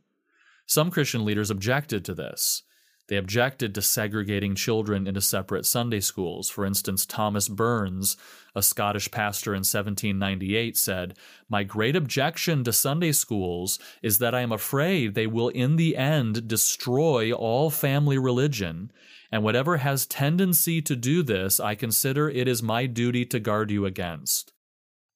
Some 0.65 0.91
Christian 0.91 1.25
leaders 1.25 1.49
objected 1.49 2.05
to 2.05 2.13
this. 2.13 2.63
They 3.07 3.15
objected 3.15 3.73
to 3.73 3.81
segregating 3.81 4.55
children 4.55 5.07
into 5.07 5.21
separate 5.21 5.65
Sunday 5.65 6.01
schools. 6.01 6.49
For 6.49 6.65
instance, 6.65 7.05
Thomas 7.05 7.47
Burns, 7.47 8.17
a 8.53 8.61
Scottish 8.61 9.09
pastor 9.11 9.51
in 9.51 9.59
1798, 9.59 10.75
said, 10.75 11.17
My 11.49 11.63
great 11.63 11.95
objection 11.95 12.65
to 12.65 12.73
Sunday 12.73 13.13
schools 13.13 13.79
is 14.01 14.17
that 14.17 14.35
I 14.35 14.41
am 14.41 14.51
afraid 14.51 15.15
they 15.15 15.27
will 15.27 15.49
in 15.49 15.77
the 15.77 15.95
end 15.95 16.49
destroy 16.49 17.31
all 17.31 17.69
family 17.69 18.17
religion, 18.17 18.91
and 19.31 19.41
whatever 19.41 19.77
has 19.77 20.05
tendency 20.05 20.81
to 20.81 20.95
do 20.95 21.23
this, 21.23 21.61
I 21.61 21.75
consider 21.75 22.29
it 22.29 22.47
is 22.47 22.61
my 22.61 22.87
duty 22.87 23.23
to 23.25 23.39
guard 23.39 23.71
you 23.71 23.85
against. 23.85 24.51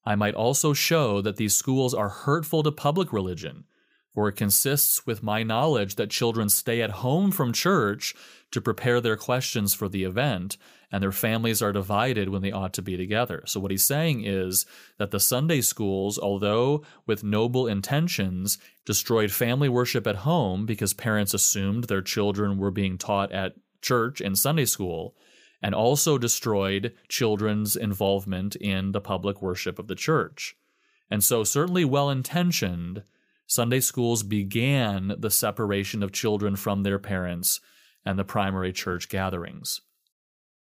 I 0.04 0.14
might 0.14 0.34
also 0.34 0.72
show 0.72 1.20
that 1.20 1.36
these 1.36 1.54
schools 1.54 1.92
are 1.92 2.08
hurtful 2.08 2.62
to 2.62 2.72
public 2.72 3.12
religion 3.12 3.64
for 4.14 4.28
it 4.28 4.36
consists 4.36 5.06
with 5.06 5.22
my 5.22 5.42
knowledge 5.42 5.94
that 5.96 6.10
children 6.10 6.48
stay 6.48 6.82
at 6.82 6.90
home 6.90 7.30
from 7.30 7.52
church 7.52 8.14
to 8.50 8.60
prepare 8.60 9.00
their 9.00 9.16
questions 9.16 9.74
for 9.74 9.88
the 9.88 10.04
event, 10.04 10.58
and 10.90 11.02
their 11.02 11.12
families 11.12 11.62
are 11.62 11.72
divided 11.72 12.28
when 12.28 12.42
they 12.42 12.52
ought 12.52 12.74
to 12.74 12.82
be 12.82 12.96
together. 12.96 13.42
So, 13.46 13.58
what 13.58 13.70
he's 13.70 13.84
saying 13.84 14.24
is 14.26 14.66
that 14.98 15.10
the 15.10 15.20
Sunday 15.20 15.62
schools, 15.62 16.18
although 16.18 16.84
with 17.06 17.24
noble 17.24 17.66
intentions, 17.66 18.58
destroyed 18.84 19.32
family 19.32 19.70
worship 19.70 20.06
at 20.06 20.16
home 20.16 20.66
because 20.66 20.92
parents 20.92 21.32
assumed 21.32 21.84
their 21.84 22.02
children 22.02 22.58
were 22.58 22.70
being 22.70 22.98
taught 22.98 23.32
at 23.32 23.54
church 23.80 24.20
and 24.20 24.38
Sunday 24.38 24.66
school, 24.66 25.16
and 25.62 25.74
also 25.74 26.18
destroyed 26.18 26.92
children's 27.08 27.74
involvement 27.74 28.56
in 28.56 28.92
the 28.92 29.00
public 29.00 29.40
worship 29.40 29.78
of 29.78 29.86
the 29.86 29.94
church. 29.94 30.56
And 31.10 31.24
so, 31.24 31.42
certainly 31.42 31.86
well 31.86 32.10
intentioned, 32.10 33.02
Sunday 33.46 33.80
schools 33.80 34.22
began 34.22 35.14
the 35.18 35.30
separation 35.30 36.02
of 36.02 36.12
children 36.12 36.56
from 36.56 36.82
their 36.82 36.98
parents 36.98 37.60
and 38.04 38.18
the 38.18 38.24
primary 38.24 38.72
church 38.72 39.08
gatherings. 39.08 39.80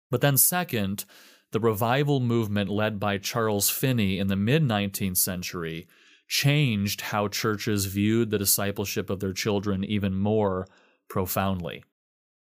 But 0.10 0.22
then, 0.22 0.38
second, 0.38 1.05
the 1.51 1.60
revival 1.60 2.19
movement 2.19 2.69
led 2.69 3.00
by 3.00 3.17
Charles 3.17 3.69
Finney 3.69 4.19
in 4.19 4.27
the 4.27 4.36
mid 4.36 4.63
19th 4.63 5.17
century 5.17 5.88
changed 6.27 7.01
how 7.01 7.27
churches 7.27 7.86
viewed 7.86 8.31
the 8.31 8.38
discipleship 8.38 9.10
of 9.10 9.19
their 9.19 9.34
children 9.34 9.84
even 9.84 10.13
more 10.13 10.67
profoundly. 11.10 11.84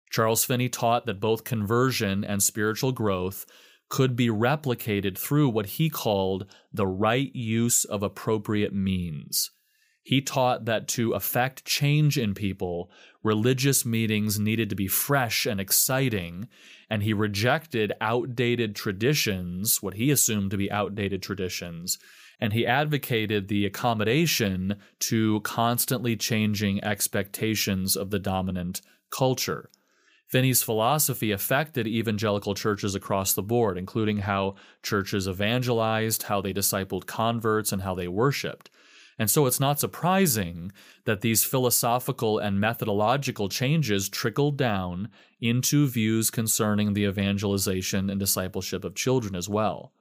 Charles 0.10 0.44
Finney 0.44 0.70
taught 0.70 1.06
that 1.06 1.20
both 1.20 1.44
conversion 1.44 2.24
and 2.24 2.42
spiritual 2.42 2.92
growth 2.92 3.46
could 3.90 4.16
be 4.16 4.30
replicated 4.30 5.18
through 5.18 5.50
what 5.50 5.66
he 5.66 5.90
called 5.90 6.46
the 6.74 6.88
right 6.88 7.34
use 7.36 7.86
of 7.86 8.04
appropriate 8.04 8.74
means. 8.74 9.52
He 10.08 10.22
taught 10.22 10.64
that 10.64 10.88
to 10.96 11.12
affect 11.12 11.66
change 11.66 12.18
in 12.18 12.34
people, 12.34 12.90
religious 13.24 13.86
meetings 13.86 14.40
needed 14.40 14.70
to 14.70 14.76
be 14.76 14.88
fresh 14.88 15.46
and 15.46 15.60
exciting, 15.60 16.48
and 16.90 17.04
he 17.04 17.12
rejected 17.12 17.92
outdated 18.00 18.74
traditions, 18.74 19.84
what 19.84 19.96
he 19.96 20.10
assumed 20.10 20.52
to 20.52 20.58
be 20.58 20.72
outdated 20.72 21.22
traditions, 21.22 21.98
and 22.40 22.54
he 22.54 22.66
advocated 22.66 23.50
the 23.50 23.66
accommodation 23.66 24.78
to 25.00 25.42
constantly 25.42 26.16
changing 26.16 26.82
expectations 26.86 27.98
of 27.98 28.10
the 28.10 28.20
dominant 28.20 28.80
culture. 29.10 29.70
Finney's 30.26 30.64
philosophy 30.64 31.34
affected 31.34 31.86
evangelical 31.86 32.56
churches 32.56 32.96
across 32.96 33.34
the 33.34 33.44
board, 33.44 33.78
including 33.78 34.20
how 34.20 34.56
churches 34.82 35.28
evangelized, 35.28 36.24
how 36.24 36.40
they 36.40 36.54
discipled 36.54 37.08
converts, 37.08 37.74
and 37.74 37.82
how 37.82 37.94
they 37.94 38.08
worshiped. 38.08 38.70
And 39.20 39.32
so 39.32 39.48
it's 39.48 39.60
not 39.60 39.80
surprising 39.80 40.72
that 41.06 41.22
these 41.22 41.44
philosophical 41.44 42.38
and 42.38 42.60
methodological 42.60 43.50
changes 43.50 44.10
trickled 44.10 44.58
down 44.58 45.10
into 45.42 45.88
views 45.88 46.30
concerning 46.30 46.94
the 46.94 47.06
evangelization 47.06 48.10
and 48.10 48.20
discipleship 48.20 48.84
of 48.84 48.94
children 48.96 49.36
as 49.36 49.50
well. 49.50 49.92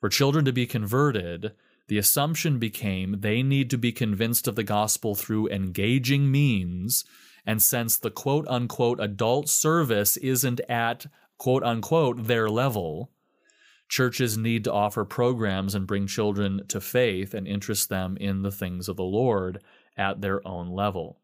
For 0.00 0.10
children 0.10 0.44
to 0.44 0.52
be 0.52 0.66
converted, 0.66 1.52
the 1.88 1.96
assumption 1.96 2.58
became 2.58 3.20
they 3.20 3.42
need 3.42 3.70
to 3.70 3.78
be 3.78 3.92
convinced 3.92 4.46
of 4.46 4.56
the 4.56 4.62
gospel 4.62 5.14
through 5.14 5.48
engaging 5.48 6.30
means, 6.30 7.04
and 7.46 7.62
since 7.62 7.96
the 7.96 8.10
quote 8.10 8.46
unquote 8.48 9.00
adult 9.00 9.48
service 9.48 10.16
isn't 10.18 10.60
at 10.68 11.06
quote 11.38 11.62
unquote 11.62 12.26
their 12.26 12.48
level, 12.48 13.10
churches 13.88 14.36
need 14.36 14.64
to 14.64 14.72
offer 14.72 15.04
programs 15.04 15.74
and 15.74 15.86
bring 15.86 16.06
children 16.06 16.62
to 16.68 16.80
faith 16.80 17.34
and 17.34 17.46
interest 17.46 17.88
them 17.88 18.16
in 18.18 18.42
the 18.42 18.50
things 18.50 18.88
of 18.88 18.96
the 18.96 19.02
Lord 19.04 19.62
at 19.96 20.20
their 20.20 20.46
own 20.46 20.68
level. 20.68 21.20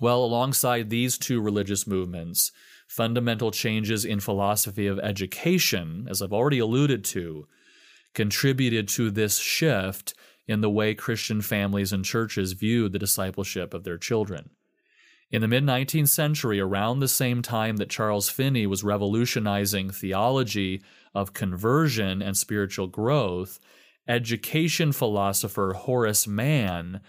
Well, 0.00 0.24
alongside 0.24 0.90
these 0.90 1.18
two 1.18 1.40
religious 1.40 1.86
movements, 1.86 2.52
fundamental 2.86 3.50
changes 3.50 4.04
in 4.04 4.20
philosophy 4.20 4.86
of 4.86 4.98
education, 5.00 6.06
as 6.08 6.22
I've 6.22 6.32
already 6.32 6.60
alluded 6.60 7.04
to, 7.06 7.48
contributed 8.14 8.88
to 8.88 9.10
this 9.10 9.38
shift 9.38 10.14
in 10.46 10.60
the 10.60 10.70
way 10.70 10.94
Christian 10.94 11.42
families 11.42 11.92
and 11.92 12.04
churches 12.04 12.52
viewed 12.52 12.92
the 12.92 12.98
discipleship 12.98 13.74
of 13.74 13.84
their 13.84 13.98
children. 13.98 14.50
In 15.30 15.42
the 15.42 15.48
mid 15.48 15.64
19th 15.64 16.08
century, 16.08 16.58
around 16.58 17.00
the 17.00 17.08
same 17.08 17.42
time 17.42 17.76
that 17.76 17.90
Charles 17.90 18.30
Finney 18.30 18.66
was 18.66 18.82
revolutionizing 18.82 19.90
theology 19.90 20.82
of 21.14 21.34
conversion 21.34 22.22
and 22.22 22.36
spiritual 22.36 22.86
growth, 22.86 23.60
education 24.06 24.90
philosopher 24.92 25.74
Horace 25.74 26.26
Mann 26.26 27.00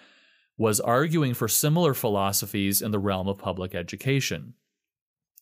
was 0.57 0.81
arguing 0.81 1.33
for 1.33 1.47
similar 1.47 1.93
philosophies 1.93 2.81
in 2.81 2.91
the 2.91 2.99
realm 2.99 3.29
of 3.29 3.37
public 3.37 3.73
education. 3.73 4.53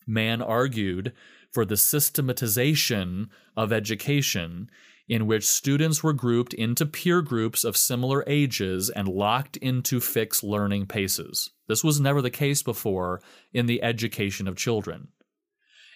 Mann 0.05 0.43
argued 0.43 1.13
for 1.51 1.65
the 1.65 1.77
systematization 1.77 3.31
of 3.55 3.73
education 3.73 4.69
in 5.07 5.25
which 5.25 5.45
students 5.45 6.03
were 6.03 6.13
grouped 6.13 6.53
into 6.53 6.85
peer 6.85 7.21
groups 7.21 7.63
of 7.63 7.77
similar 7.77 8.23
ages 8.27 8.89
and 8.89 9.07
locked 9.07 9.57
into 9.57 9.99
fixed 9.99 10.43
learning 10.43 10.85
paces. 10.85 11.51
This 11.67 11.83
was 11.83 11.99
never 11.99 12.21
the 12.21 12.29
case 12.29 12.61
before 12.61 13.21
in 13.53 13.65
the 13.65 13.81
education 13.81 14.47
of 14.47 14.57
children. 14.57 15.09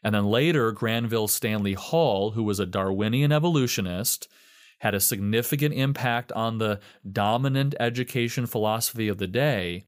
And 0.03 0.15
then 0.15 0.25
later, 0.25 0.71
Granville 0.71 1.27
Stanley 1.27 1.73
Hall, 1.73 2.31
who 2.31 2.43
was 2.43 2.59
a 2.59 2.65
Darwinian 2.65 3.31
evolutionist, 3.31 4.27
had 4.79 4.95
a 4.95 4.99
significant 4.99 5.75
impact 5.75 6.31
on 6.31 6.57
the 6.57 6.79
dominant 7.09 7.75
education 7.79 8.47
philosophy 8.47 9.07
of 9.07 9.19
the 9.19 9.27
day. 9.27 9.85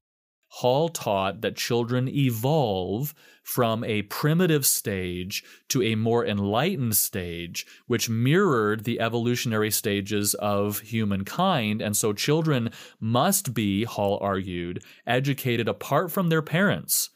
Hall 0.58 0.88
taught 0.88 1.40
that 1.40 1.56
children 1.56 2.08
evolve 2.08 3.12
from 3.42 3.82
a 3.82 4.02
primitive 4.02 4.64
stage 4.64 5.42
to 5.68 5.82
a 5.82 5.96
more 5.96 6.24
enlightened 6.24 6.96
stage, 6.96 7.66
which 7.88 8.08
mirrored 8.08 8.84
the 8.84 9.00
evolutionary 9.00 9.72
stages 9.72 10.34
of 10.34 10.78
humankind. 10.78 11.82
And 11.82 11.96
so 11.96 12.12
children 12.12 12.70
must 13.00 13.52
be, 13.52 13.82
Hall 13.82 14.16
argued, 14.22 14.84
educated 15.06 15.66
apart 15.68 16.12
from 16.12 16.28
their 16.28 16.42
parents 16.42 17.10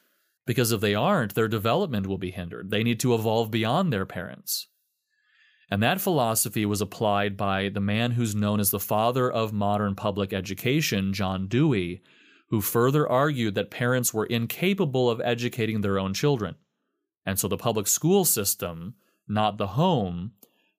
because 0.44 0.72
if 0.72 0.80
they 0.80 0.96
aren't, 0.96 1.36
their 1.36 1.46
development 1.46 2.08
will 2.08 2.18
be 2.18 2.32
hindered. 2.32 2.70
They 2.70 2.82
need 2.82 2.98
to 3.00 3.14
evolve 3.14 3.52
beyond 3.52 3.92
their 3.92 4.06
parents. 4.06 4.66
And 5.70 5.80
that 5.82 6.00
philosophy 6.00 6.66
was 6.66 6.80
applied 6.80 7.36
by 7.36 7.68
the 7.68 7.80
man 7.80 8.12
who's 8.12 8.34
known 8.34 8.58
as 8.58 8.72
the 8.72 8.80
father 8.80 9.30
of 9.30 9.52
modern 9.52 9.94
public 9.94 10.32
education, 10.32 11.12
John 11.12 11.46
Dewey, 11.46 12.02
who 12.48 12.60
further 12.60 13.08
argued 13.08 13.54
that 13.54 13.70
parents 13.70 14.12
were 14.12 14.26
incapable 14.26 15.10
of 15.10 15.20
educating 15.20 15.80
their 15.80 15.98
own 15.98 16.14
children. 16.14 16.56
And 17.26 17.38
so 17.38 17.48
the 17.48 17.56
public 17.56 17.86
school 17.86 18.24
system, 18.24 18.94
not 19.26 19.58
the 19.58 19.68
home, 19.68 20.32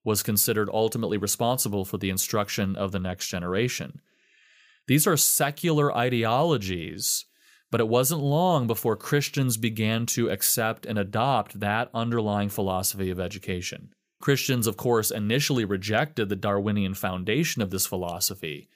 was 0.03 0.23
considered 0.23 0.69
ultimately 0.73 1.17
responsible 1.17 1.85
for 1.85 1.97
the 1.97 2.09
instruction 2.09 2.75
of 2.75 2.91
the 2.91 2.99
next 2.99 3.27
generation. 3.27 4.01
These 4.87 5.05
are 5.05 5.17
secular 5.17 5.95
ideologies 5.95 7.25
but 7.71 7.81
it 7.81 7.87
wasn't 7.87 8.21
long 8.21 8.67
before 8.67 8.95
Christians 8.95 9.57
began 9.57 10.05
to 10.07 10.29
accept 10.29 10.85
and 10.85 10.97
adopt 10.97 11.59
that 11.59 11.89
underlying 11.93 12.49
philosophy 12.49 13.09
of 13.09 13.19
education. 13.19 13.93
Christians, 14.19 14.67
of 14.67 14.75
course, 14.75 15.11
initially 15.11 15.65
rejected 15.65 16.29
the 16.29 16.35
Darwinian 16.35 16.93
foundation 16.93 17.61
of 17.61 17.69
this 17.69 17.85
philosophy, 17.85 18.69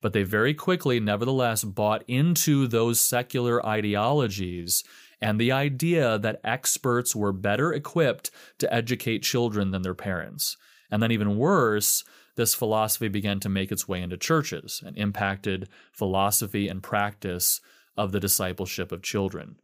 but 0.00 0.12
they 0.12 0.22
very 0.22 0.54
quickly, 0.54 1.00
nevertheless, 1.00 1.64
bought 1.64 2.04
into 2.08 2.66
those 2.66 3.00
secular 3.00 3.64
ideologies 3.64 4.84
and 5.20 5.38
the 5.38 5.52
idea 5.52 6.18
that 6.18 6.40
experts 6.42 7.14
were 7.14 7.32
better 7.32 7.72
equipped 7.72 8.30
to 8.58 8.72
educate 8.72 9.22
children 9.22 9.70
than 9.70 9.82
their 9.82 9.94
parents. 9.94 10.56
And 10.90 11.02
then, 11.02 11.12
even 11.12 11.36
worse, 11.36 12.04
this 12.36 12.54
philosophy 12.54 13.08
began 13.08 13.38
to 13.40 13.48
make 13.48 13.70
its 13.70 13.86
way 13.86 14.00
into 14.00 14.16
churches 14.16 14.82
and 14.84 14.96
impacted 14.96 15.68
philosophy 15.92 16.68
and 16.68 16.82
practice 16.82 17.60
of 17.96 18.12
the 18.12 18.20
discipleship 18.20 18.92
of 18.92 19.02
children. 19.02 19.56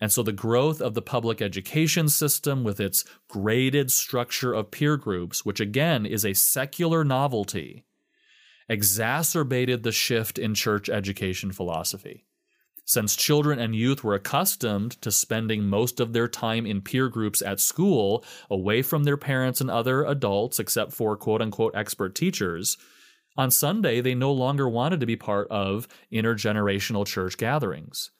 And 0.00 0.10
so 0.10 0.24
the 0.24 0.32
growth 0.32 0.80
of 0.80 0.94
the 0.94 1.02
public 1.02 1.40
education 1.40 2.08
system 2.08 2.64
with 2.64 2.80
its 2.80 3.04
graded 3.28 3.92
structure 3.92 4.52
of 4.52 4.72
peer 4.72 4.96
groups, 4.96 5.44
which 5.44 5.60
again 5.60 6.04
is 6.04 6.24
a 6.26 6.32
secular 6.32 7.04
novelty, 7.04 7.84
exacerbated 8.72 9.82
the 9.82 9.92
shift 9.92 10.38
in 10.38 10.54
church 10.54 10.88
education 10.88 11.52
philosophy. 11.52 12.24
Since 12.86 13.14
children 13.14 13.58
and 13.58 13.76
youth 13.76 14.02
were 14.02 14.14
accustomed 14.14 15.00
to 15.02 15.12
spending 15.12 15.66
most 15.66 16.00
of 16.00 16.12
their 16.12 16.26
time 16.26 16.64
in 16.64 16.80
peer 16.80 17.08
groups 17.10 17.42
at 17.42 17.60
school, 17.60 18.24
away 18.50 18.80
from 18.80 19.04
their 19.04 19.18
parents 19.18 19.60
and 19.60 19.70
other 19.70 20.04
adults, 20.04 20.58
except 20.58 20.92
for 20.92 21.16
quote 21.16 21.42
unquote 21.42 21.76
expert 21.76 22.14
teachers, 22.14 22.78
on 23.36 23.50
Sunday 23.50 24.00
they 24.00 24.14
no 24.14 24.32
longer 24.32 24.68
wanted 24.68 25.00
to 25.00 25.06
be 25.06 25.16
part 25.16 25.48
of 25.50 25.86
intergenerational 26.10 27.06
church 27.06 27.36
gatherings. 27.36 28.10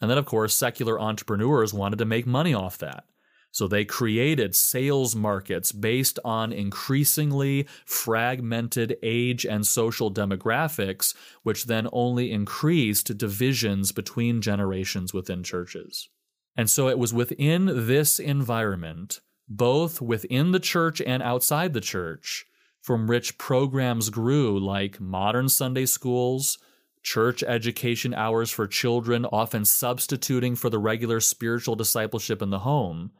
And 0.00 0.10
then, 0.10 0.18
of 0.18 0.26
course, 0.26 0.54
secular 0.54 1.00
entrepreneurs 1.00 1.72
wanted 1.72 2.00
to 2.00 2.04
make 2.04 2.26
money 2.26 2.52
off 2.52 2.78
that. 2.78 3.04
So 3.52 3.66
they 3.66 3.84
created 3.84 4.54
sales 4.54 5.16
markets 5.16 5.72
based 5.72 6.18
on 6.24 6.52
increasingly 6.52 7.66
fragmented 7.84 8.96
age 9.02 9.44
and 9.44 9.66
social 9.66 10.12
demographics, 10.12 11.14
which 11.42 11.64
then 11.64 11.88
only 11.92 12.30
increased 12.30 13.18
divisions 13.18 13.90
between 13.90 14.40
generations 14.40 15.12
within 15.12 15.42
churches. 15.42 16.08
And 16.56 16.70
so 16.70 16.88
it 16.88 16.98
was 16.98 17.12
within 17.12 17.86
this 17.86 18.20
environment, 18.20 19.20
both 19.48 20.00
within 20.00 20.52
the 20.52 20.60
church 20.60 21.00
and 21.00 21.22
outside 21.22 21.72
the 21.72 21.80
church, 21.80 22.46
from 22.80 23.06
which 23.08 23.36
programs 23.36 24.10
grew 24.10 24.58
like 24.58 25.00
modern 25.00 25.48
Sunday 25.48 25.86
schools, 25.86 26.58
church 27.02 27.42
education 27.42 28.14
hours 28.14 28.50
for 28.50 28.66
children, 28.66 29.24
often 29.26 29.64
substituting 29.64 30.54
for 30.54 30.70
the 30.70 30.78
regular 30.78 31.18
spiritual 31.18 31.74
discipleship 31.74 32.40
in 32.42 32.50
the 32.50 32.60
home 32.60 33.10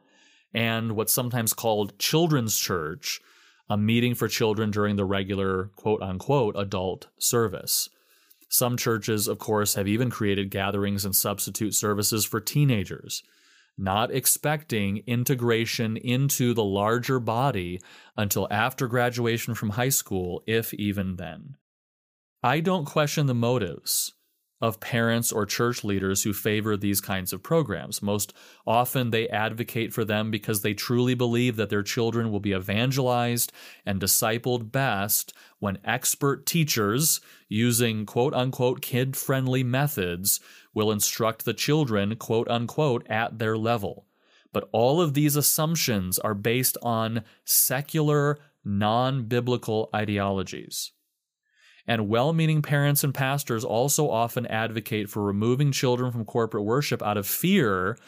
and 0.53 0.93
what's 0.93 1.13
sometimes 1.13 1.53
called 1.53 1.99
children's 1.99 2.59
church, 2.59 3.21
a 3.69 3.77
meeting 3.77 4.15
for 4.15 4.29
children 4.29 4.71
during 4.71 4.97
the 4.97 5.05
regular 5.05 5.71
quote 5.77 6.03
unquote 6.03 6.55
adult 6.59 7.09
service. 7.19 7.89
Some 8.49 8.77
churches, 8.77 9.29
of 9.29 9.39
course, 9.39 9.75
have 9.75 9.87
even 9.87 10.11
created 10.11 10.51
gatherings 10.51 11.05
and 11.05 11.15
substitute 11.15 11.73
services 11.73 12.25
for 12.25 12.41
teenagers, 12.41 13.23
not 13.79 14.11
expecting 14.11 15.05
integration 15.07 15.97
into 15.97 16.53
the 16.53 16.65
larger 16.65 17.21
body 17.21 17.81
until 18.17 18.49
after 18.51 18.89
graduation 18.89 19.55
from 19.55 19.71
high 19.71 19.89
school, 19.89 20.43
if 20.49 20.75
even 20.75 21.15
then. 21.15 21.57
I 22.43 22.59
don't 22.59 22.87
question 22.87 23.27
the 23.27 23.35
motives 23.35 24.15
of 24.61 24.81
parents 24.81 25.33
or 25.33 25.47
church 25.47 25.85
leaders 25.85 26.23
who 26.23 26.33
favor 26.33 26.77
these 26.77 27.01
kinds 27.01 27.33
of 27.33 27.43
programs. 27.43 28.03
Most 28.03 28.33
often, 28.67 29.11
they 29.11 29.29
advocate 29.29 29.93
for 29.93 30.05
them 30.05 30.31
because 30.31 30.63
they 30.63 30.75
truly 30.75 31.15
believe 31.15 31.57
that 31.57 31.71
their 31.71 31.83
children 31.83 32.31
will 32.31 32.41
be 32.41 32.53
evangelized 32.53 33.53
and 33.87 34.01
discipled 34.01 34.71
best 34.71 35.33
when 35.59 35.79
expert 35.85 36.47
teachers, 36.47 37.21
using 37.49 38.05
quote 38.07 38.35
unquote 38.35 38.83
kid 38.83 39.17
friendly 39.17 39.63
methods, 39.63 40.41
will 40.75 40.93
instruct 40.93 41.45
the 41.45 41.55
children 41.55 42.17
quote 42.17 42.49
unquote 42.49 43.07
at 43.09 43.39
their 43.39 43.57
level. 43.57 44.07
But 44.53 44.69
all 44.73 45.01
of 45.01 45.15
these 45.15 45.37
assumptions 45.37 46.19
are 46.19 46.35
based 46.35 46.77
on 46.83 47.23
secular, 47.45 48.39
non 48.65 49.25
biblical 49.25 49.89
ideologies. 49.95 50.93
And 51.91 52.09
well 52.09 52.33
meaning 52.33 52.63
parents 52.63 53.03
and 53.03 53.13
pastors 53.13 53.65
also 53.65 54.09
often 54.09 54.47
advocate 54.47 55.11
for 55.11 55.25
removing 55.25 55.73
children 55.73 56.13
from 56.13 56.25
corporate 56.25 56.63
worship 56.63 57.03
out 57.03 57.17
of 57.17 57.27
fear 57.27 57.99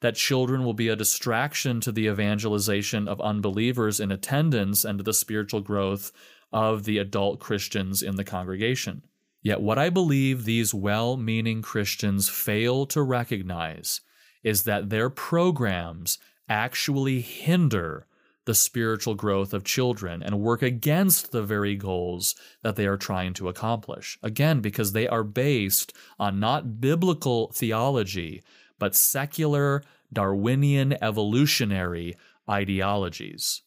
that 0.00 0.16
children 0.16 0.64
will 0.64 0.74
be 0.74 0.88
a 0.88 0.96
distraction 0.96 1.80
to 1.82 1.92
the 1.92 2.08
evangelization 2.08 3.06
of 3.06 3.20
unbelievers 3.20 4.00
in 4.00 4.10
attendance 4.10 4.84
and 4.84 4.98
to 4.98 5.04
the 5.04 5.12
spiritual 5.12 5.60
growth 5.60 6.10
of 6.52 6.82
the 6.82 6.98
adult 6.98 7.38
Christians 7.38 8.02
in 8.02 8.16
the 8.16 8.24
congregation. 8.24 9.04
Yet, 9.40 9.60
what 9.60 9.78
I 9.78 9.88
believe 9.88 10.44
these 10.44 10.74
well 10.74 11.16
meaning 11.16 11.62
Christians 11.62 12.28
fail 12.28 12.86
to 12.86 13.02
recognize 13.02 14.00
is 14.42 14.64
that 14.64 14.90
their 14.90 15.10
programs 15.10 16.18
actually 16.48 17.20
hinder 17.20 18.07
the 18.48 18.54
spiritual 18.54 19.14
growth 19.14 19.52
of 19.52 19.62
children 19.62 20.22
and 20.22 20.40
work 20.40 20.62
against 20.62 21.32
the 21.32 21.42
very 21.42 21.76
goals 21.76 22.34
that 22.62 22.76
they 22.76 22.86
are 22.86 22.96
trying 22.96 23.34
to 23.34 23.46
accomplish. 23.46 24.18
Again, 24.22 24.62
because 24.62 24.92
they 24.92 25.06
are 25.06 25.22
based 25.22 25.92
on 26.18 26.40
not 26.40 26.80
biblical 26.80 27.52
theology, 27.52 28.42
but 28.78 28.96
secular 28.96 29.82
Darwinian 30.10 30.96
evolutionary 31.02 32.16
ideologies. 32.48 33.60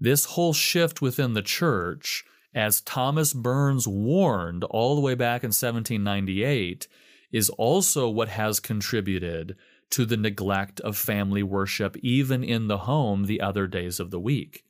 This 0.00 0.24
whole 0.24 0.54
shift 0.54 1.02
within 1.02 1.34
the 1.34 1.42
church, 1.42 2.24
as 2.54 2.80
Thomas 2.80 3.34
Burns 3.34 3.86
warned 3.86 4.64
all 4.64 4.94
the 4.94 5.02
way 5.02 5.16
back 5.16 5.44
in 5.44 5.48
1798, 5.48 6.88
is 7.30 7.50
also 7.50 8.08
what 8.08 8.30
has 8.30 8.58
contributed 8.58 9.54
to 9.90 10.04
the 10.04 10.16
neglect 10.16 10.80
of 10.80 10.96
family 10.96 11.42
worship, 11.42 11.96
even 11.98 12.44
in 12.44 12.68
the 12.68 12.78
home, 12.78 13.24
the 13.24 13.40
other 13.40 13.66
days 13.66 14.00
of 14.00 14.10
the 14.10 14.20
week. 14.20 14.64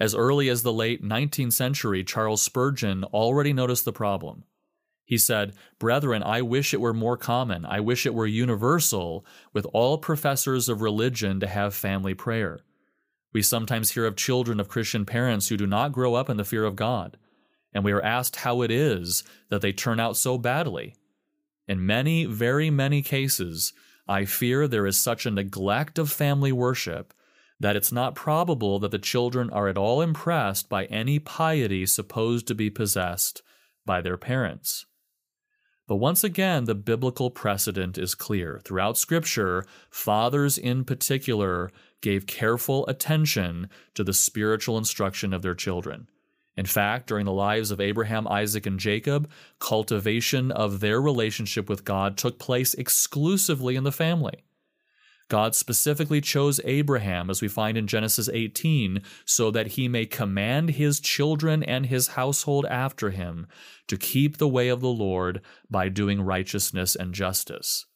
As 0.00 0.14
early 0.14 0.48
as 0.48 0.62
the 0.62 0.72
late 0.72 1.02
19th 1.02 1.52
century, 1.52 2.04
Charles 2.04 2.40
Spurgeon 2.42 3.04
already 3.04 3.52
noticed 3.52 3.84
the 3.84 3.92
problem. 3.92 4.44
He 5.04 5.18
said, 5.18 5.54
Brethren, 5.78 6.22
I 6.22 6.42
wish 6.42 6.72
it 6.72 6.80
were 6.80 6.92
more 6.92 7.16
common, 7.16 7.64
I 7.64 7.80
wish 7.80 8.04
it 8.06 8.14
were 8.14 8.26
universal, 8.26 9.24
with 9.52 9.66
all 9.72 9.98
professors 9.98 10.68
of 10.68 10.82
religion 10.82 11.40
to 11.40 11.46
have 11.46 11.74
family 11.74 12.14
prayer. 12.14 12.60
We 13.32 13.42
sometimes 13.42 13.92
hear 13.92 14.06
of 14.06 14.16
children 14.16 14.60
of 14.60 14.68
Christian 14.68 15.04
parents 15.04 15.48
who 15.48 15.56
do 15.56 15.66
not 15.66 15.92
grow 15.92 16.14
up 16.14 16.28
in 16.30 16.36
the 16.36 16.44
fear 16.44 16.64
of 16.64 16.76
God, 16.76 17.16
and 17.72 17.84
we 17.84 17.92
are 17.92 18.02
asked 18.02 18.36
how 18.36 18.62
it 18.62 18.70
is 18.70 19.24
that 19.48 19.62
they 19.62 19.72
turn 19.72 19.98
out 19.98 20.16
so 20.16 20.38
badly. 20.38 20.94
In 21.66 21.84
many, 21.84 22.24
very 22.24 22.70
many 22.70 23.02
cases, 23.02 23.72
I 24.08 24.24
fear 24.24 24.66
there 24.66 24.86
is 24.86 24.96
such 24.96 25.26
a 25.26 25.30
neglect 25.30 25.98
of 25.98 26.10
family 26.10 26.52
worship 26.52 27.12
that 27.60 27.76
it's 27.76 27.92
not 27.92 28.14
probable 28.14 28.78
that 28.78 28.90
the 28.90 28.98
children 28.98 29.50
are 29.50 29.68
at 29.68 29.76
all 29.76 30.00
impressed 30.00 30.68
by 30.68 30.86
any 30.86 31.18
piety 31.18 31.84
supposed 31.86 32.46
to 32.46 32.54
be 32.54 32.70
possessed 32.70 33.42
by 33.84 34.00
their 34.00 34.16
parents. 34.16 34.86
But 35.86 35.96
once 35.96 36.22
again, 36.22 36.64
the 36.64 36.74
biblical 36.74 37.30
precedent 37.30 37.98
is 37.98 38.14
clear. 38.14 38.60
Throughout 38.64 38.98
Scripture, 38.98 39.64
fathers 39.90 40.58
in 40.58 40.84
particular 40.84 41.70
gave 42.02 42.26
careful 42.26 42.86
attention 42.86 43.68
to 43.94 44.04
the 44.04 44.12
spiritual 44.12 44.78
instruction 44.78 45.32
of 45.32 45.42
their 45.42 45.54
children. 45.54 46.08
In 46.58 46.66
fact, 46.66 47.06
during 47.06 47.24
the 47.24 47.30
lives 47.30 47.70
of 47.70 47.80
Abraham, 47.80 48.26
Isaac, 48.26 48.66
and 48.66 48.80
Jacob, 48.80 49.30
cultivation 49.60 50.50
of 50.50 50.80
their 50.80 51.00
relationship 51.00 51.68
with 51.68 51.84
God 51.84 52.16
took 52.16 52.40
place 52.40 52.74
exclusively 52.74 53.76
in 53.76 53.84
the 53.84 53.92
family. 53.92 54.42
God 55.28 55.54
specifically 55.54 56.20
chose 56.20 56.60
Abraham, 56.64 57.30
as 57.30 57.40
we 57.40 57.46
find 57.46 57.78
in 57.78 57.86
Genesis 57.86 58.28
18, 58.28 59.02
so 59.24 59.52
that 59.52 59.68
he 59.68 59.86
may 59.86 60.04
command 60.04 60.70
his 60.70 60.98
children 60.98 61.62
and 61.62 61.86
his 61.86 62.08
household 62.08 62.66
after 62.66 63.10
him 63.10 63.46
to 63.86 63.96
keep 63.96 64.38
the 64.38 64.48
way 64.48 64.68
of 64.68 64.80
the 64.80 64.88
Lord 64.88 65.40
by 65.70 65.88
doing 65.88 66.22
righteousness 66.22 66.96
and 66.96 67.14
justice. 67.14 67.86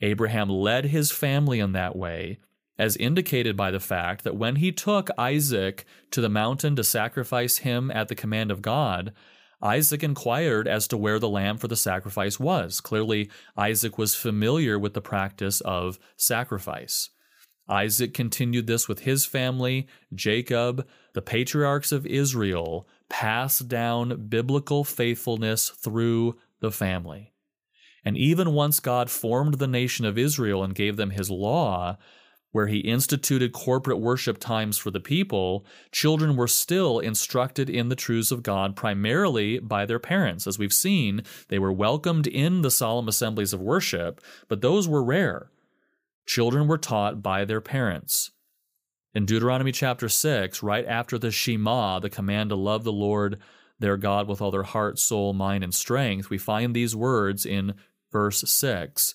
Abraham 0.00 0.48
led 0.48 0.86
his 0.86 1.12
family 1.12 1.60
in 1.60 1.70
that 1.72 1.94
way, 1.94 2.40
as 2.80 2.96
indicated 2.96 3.58
by 3.58 3.70
the 3.70 3.78
fact 3.78 4.24
that 4.24 4.36
when 4.36 4.56
he 4.56 4.72
took 4.72 5.10
Isaac 5.18 5.84
to 6.10 6.22
the 6.22 6.30
mountain 6.30 6.74
to 6.76 6.82
sacrifice 6.82 7.58
him 7.58 7.90
at 7.90 8.08
the 8.08 8.14
command 8.14 8.50
of 8.50 8.62
God, 8.62 9.12
Isaac 9.62 10.02
inquired 10.02 10.66
as 10.66 10.88
to 10.88 10.96
where 10.96 11.18
the 11.18 11.28
lamb 11.28 11.58
for 11.58 11.68
the 11.68 11.76
sacrifice 11.76 12.40
was. 12.40 12.80
Clearly, 12.80 13.30
Isaac 13.54 13.98
was 13.98 14.14
familiar 14.14 14.78
with 14.78 14.94
the 14.94 15.02
practice 15.02 15.60
of 15.60 15.98
sacrifice. 16.16 17.10
Isaac 17.68 18.14
continued 18.14 18.66
this 18.66 18.88
with 18.88 19.00
his 19.00 19.26
family. 19.26 19.86
Jacob, 20.14 20.88
the 21.12 21.20
patriarchs 21.20 21.92
of 21.92 22.06
Israel, 22.06 22.88
passed 23.10 23.68
down 23.68 24.28
biblical 24.28 24.84
faithfulness 24.84 25.68
through 25.68 26.38
the 26.60 26.70
family. 26.70 27.34
And 28.06 28.16
even 28.16 28.54
once 28.54 28.80
God 28.80 29.10
formed 29.10 29.58
the 29.58 29.66
nation 29.66 30.06
of 30.06 30.16
Israel 30.16 30.64
and 30.64 30.74
gave 30.74 30.96
them 30.96 31.10
his 31.10 31.30
law, 31.30 31.98
where 32.52 32.66
he 32.66 32.78
instituted 32.78 33.52
corporate 33.52 34.00
worship 34.00 34.38
times 34.38 34.76
for 34.76 34.90
the 34.90 35.00
people, 35.00 35.64
children 35.92 36.36
were 36.36 36.48
still 36.48 36.98
instructed 36.98 37.70
in 37.70 37.88
the 37.88 37.96
truths 37.96 38.30
of 38.30 38.42
God 38.42 38.74
primarily 38.74 39.58
by 39.58 39.86
their 39.86 39.98
parents. 39.98 40.46
As 40.46 40.58
we've 40.58 40.72
seen, 40.72 41.22
they 41.48 41.58
were 41.58 41.72
welcomed 41.72 42.26
in 42.26 42.62
the 42.62 42.70
solemn 42.70 43.08
assemblies 43.08 43.52
of 43.52 43.60
worship, 43.60 44.20
but 44.48 44.60
those 44.60 44.88
were 44.88 45.04
rare. 45.04 45.50
Children 46.26 46.66
were 46.66 46.78
taught 46.78 47.22
by 47.22 47.44
their 47.44 47.60
parents. 47.60 48.32
In 49.14 49.26
Deuteronomy 49.26 49.72
chapter 49.72 50.08
6, 50.08 50.62
right 50.62 50.86
after 50.86 51.18
the 51.18 51.30
Shema, 51.30 51.98
the 51.98 52.10
command 52.10 52.50
to 52.50 52.56
love 52.56 52.84
the 52.84 52.92
Lord 52.92 53.40
their 53.80 53.96
God 53.96 54.28
with 54.28 54.42
all 54.42 54.50
their 54.50 54.62
heart, 54.62 54.98
soul, 54.98 55.32
mind, 55.32 55.64
and 55.64 55.74
strength, 55.74 56.30
we 56.30 56.38
find 56.38 56.76
these 56.76 56.94
words 56.94 57.46
in 57.46 57.74
verse 58.12 58.42
6 58.46 59.14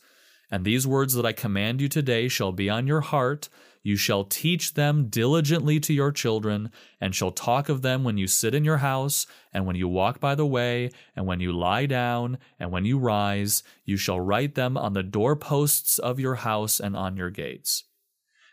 And 0.51 0.63
these 0.63 0.86
words 0.86 1.13
that 1.13 1.25
I 1.25 1.34
command 1.34 1.81
you 1.81 1.89
today 1.89 2.27
shall 2.27 2.51
be 2.51 2.69
on 2.69 2.88
your 2.88 3.01
heart. 3.01 3.49
You 3.81 3.95
shall 3.95 4.23
teach 4.23 4.73
them 4.73 5.08
diligently 5.10 5.79
to 5.81 5.93
your 5.93 6.12
children, 6.12 6.71
and 6.99 7.13
shall 7.13 7.31
talk 7.31 7.69
of 7.69 7.84
them 7.84 8.03
when 8.03 8.17
you 8.17 8.25
sit 8.25 8.55
in 8.55 8.63
your 8.63 8.77
house, 8.77 9.27
and 9.53 9.65
when 9.65 9.75
you 9.75 9.88
walk 9.88 10.19
by 10.19 10.34
the 10.34 10.45
way, 10.45 10.89
and 11.15 11.27
when 11.27 11.39
you 11.39 11.51
lie 11.51 11.86
down, 11.86 12.39
and 12.60 12.71
when 12.71 12.86
you 12.86 12.97
rise. 12.97 13.63
You 13.84 13.97
shall 13.97 14.19
write 14.19 14.55
them 14.55 14.75
on 14.77 14.93
the 14.93 15.03
doorposts 15.03 15.99
of 15.99 16.19
your 16.19 16.36
house 16.36 16.79
and 16.79 16.95
on 16.95 17.15
your 17.15 17.29
gates. 17.29 17.84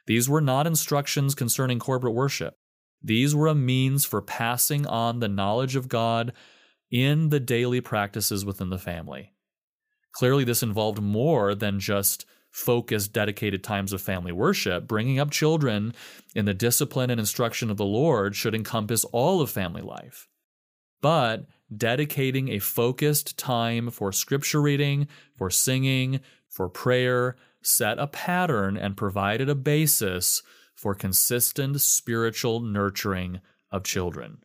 These 0.07 0.29
were 0.29 0.41
not 0.41 0.67
instructions 0.67 1.35
concerning 1.35 1.79
corporate 1.79 2.15
worship. 2.15 2.57
These 3.03 3.35
were 3.35 3.49
a 3.49 3.55
means 3.55 4.05
for 4.05 4.21
passing 4.21 4.87
on 4.87 5.21
the 5.21 5.29
knowledge 5.29 5.77
of 5.77 5.89
God 5.89 6.33
in 6.91 7.31
the 7.31 7.41
daily 7.41 7.81
practices 7.81 8.45
within 8.45 8.71
the 8.71 8.79
family. 8.79 9.33
Clearly, 10.13 10.45
this 10.45 10.63
involved 10.63 11.01
more 11.01 11.55
than 11.55 11.81
just 11.81 12.27
focused, 12.51 13.13
dedicated 13.13 13.65
times 13.65 13.93
of 13.93 14.03
family 14.03 14.33
worship. 14.33 14.87
Bringing 14.87 15.19
up 15.19 15.31
children 15.31 15.95
in 16.35 16.45
the 16.45 16.55
discipline 16.55 17.11
and 17.11 17.19
instruction 17.19 17.71
of 17.71 17.79
the 17.79 17.85
Lord 17.85 18.37
should 18.37 18.55
encompass 18.55 19.05
all 19.07 19.41
of 19.41 19.51
family 19.51 19.83
life. 19.83 20.29
But 21.01 21.47
dedicating 21.75 22.51
a 22.51 22.59
focused 22.59 23.39
time 23.39 23.91
for 23.91 24.13
scripture 24.13 24.61
reading, 24.61 25.09
for 25.35 25.51
singing, 25.51 26.21
for 26.49 26.69
prayer, 26.69 27.37
set 27.63 27.99
a 27.99 28.07
pattern 28.07 28.77
and 28.77 28.97
provided 28.97 29.49
a 29.49 29.55
basis 29.55 30.43
for 30.75 30.95
consistent 30.95 31.81
spiritual 31.81 32.61
nurturing 32.61 33.41
of 33.71 33.85
children. 33.85 34.43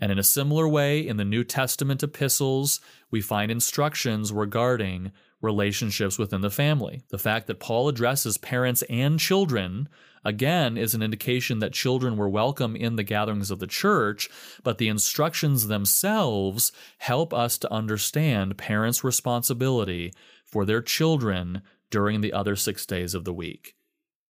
And 0.00 0.12
in 0.12 0.18
a 0.18 0.24
similar 0.24 0.68
way, 0.68 1.06
in 1.06 1.16
the 1.16 1.24
New 1.24 1.44
Testament 1.44 2.02
epistles, 2.02 2.80
we 3.10 3.20
find 3.20 3.50
instructions 3.50 4.32
regarding 4.32 5.12
relationships 5.40 6.18
within 6.18 6.40
the 6.40 6.50
family. 6.50 7.02
The 7.10 7.18
fact 7.18 7.46
that 7.46 7.60
Paul 7.60 7.88
addresses 7.88 8.38
parents 8.38 8.82
and 8.88 9.18
children, 9.18 9.88
again, 10.24 10.76
is 10.76 10.94
an 10.94 11.02
indication 11.02 11.60
that 11.60 11.72
children 11.72 12.16
were 12.16 12.28
welcome 12.28 12.74
in 12.76 12.96
the 12.96 13.02
gatherings 13.02 13.50
of 13.50 13.58
the 13.58 13.66
church, 13.66 14.28
but 14.62 14.78
the 14.78 14.88
instructions 14.88 15.66
themselves 15.66 16.72
help 16.98 17.32
us 17.32 17.58
to 17.58 17.72
understand 17.72 18.58
parents' 18.58 19.04
responsibility 19.04 20.12
for 20.44 20.64
their 20.64 20.82
children 20.82 21.62
during 21.90 22.20
the 22.20 22.32
other 22.32 22.56
six 22.56 22.84
days 22.86 23.14
of 23.14 23.24
the 23.24 23.32
week. 23.32 23.74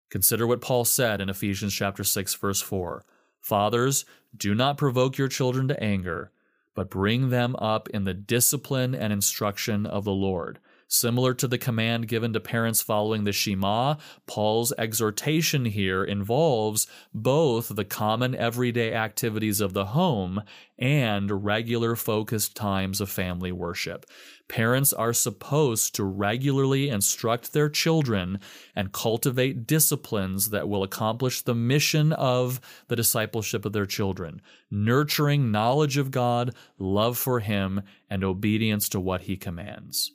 Consider 0.09 0.47
what 0.47 0.61
Paul 0.61 0.85
said 0.85 1.19
in 1.19 1.29
Ephesians 1.29 1.73
chapter 1.73 2.03
6 2.03 2.33
verse 2.35 2.61
4. 2.61 3.03
Fathers, 3.47 4.03
do 4.35 4.53
not 4.53 4.77
provoke 4.77 5.17
your 5.17 5.29
children 5.29 5.69
to 5.69 5.81
anger, 5.81 6.31
but 6.75 6.89
bring 6.89 7.29
them 7.29 7.55
up 7.55 7.87
in 7.91 8.03
the 8.03 8.13
discipline 8.13 8.93
and 8.93 9.13
instruction 9.13 9.85
of 9.85 10.03
the 10.03 10.11
Lord. 10.11 10.59
Similar 10.89 11.33
to 11.33 11.49
the 11.49 11.57
command 11.57 12.07
given 12.07 12.31
to 12.31 12.39
parents 12.39 12.81
following 12.81 13.25
the 13.25 13.33
Shema, 13.33 13.95
Paul's 14.25 14.71
exhortation 14.77 15.65
here 15.65 16.01
involves 16.01 16.87
both 17.13 17.75
the 17.75 17.83
common 17.83 18.33
everyday 18.33 18.93
activities 18.93 19.59
of 19.59 19.73
the 19.73 19.87
home 19.87 20.41
and 20.79 21.43
regular 21.43 21.97
focused 21.97 22.55
times 22.55 23.01
of 23.01 23.09
family 23.09 23.51
worship. 23.51 24.05
Parents 24.47 24.93
are 24.93 25.11
supposed 25.11 25.93
to 25.95 26.05
regularly 26.05 26.87
instruct 26.87 27.51
their 27.51 27.67
children 27.67 28.39
and 28.73 28.93
cultivate 28.93 29.67
disciplines 29.67 30.51
that 30.51 30.69
will 30.69 30.83
accomplish 30.83 31.41
the 31.41 31.55
mission 31.55 32.13
of 32.13 32.61
the 32.87 32.95
discipleship 32.95 33.65
of 33.65 33.73
their 33.73 33.85
children, 33.85 34.41
nurturing 34.71 35.51
knowledge 35.51 35.97
of 35.97 36.11
God, 36.11 36.55
love 36.79 37.17
for 37.17 37.41
Him, 37.41 37.81
and 38.09 38.23
obedience 38.23 38.87
to 38.89 39.01
what 39.01 39.23
He 39.23 39.35
commands. 39.35 40.13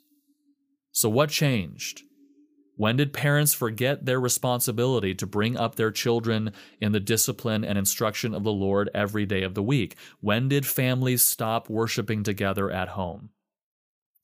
So, 0.93 1.09
what 1.09 1.29
changed? 1.31 2.03
When 2.75 2.97
did 2.97 3.13
parents 3.13 3.53
forget 3.53 4.05
their 4.05 4.19
responsibility 4.19 5.15
to 5.15 5.27
bring 5.27 5.57
up 5.57 5.75
their 5.75 5.91
children 5.91 6.53
in 6.79 6.91
the 6.91 6.99
discipline 6.99 7.63
and 7.63 7.77
instruction 7.77 8.33
of 8.33 8.43
the 8.43 8.53
Lord 8.53 8.89
every 8.93 9.25
day 9.25 9.41
of 9.41 9.55
the 9.55 9.63
week? 9.63 9.95
When 10.21 10.49
did 10.49 10.65
families 10.65 11.23
stop 11.23 11.67
worshiping 11.67 12.23
together 12.23 12.71
at 12.71 12.89
home? 12.89 13.29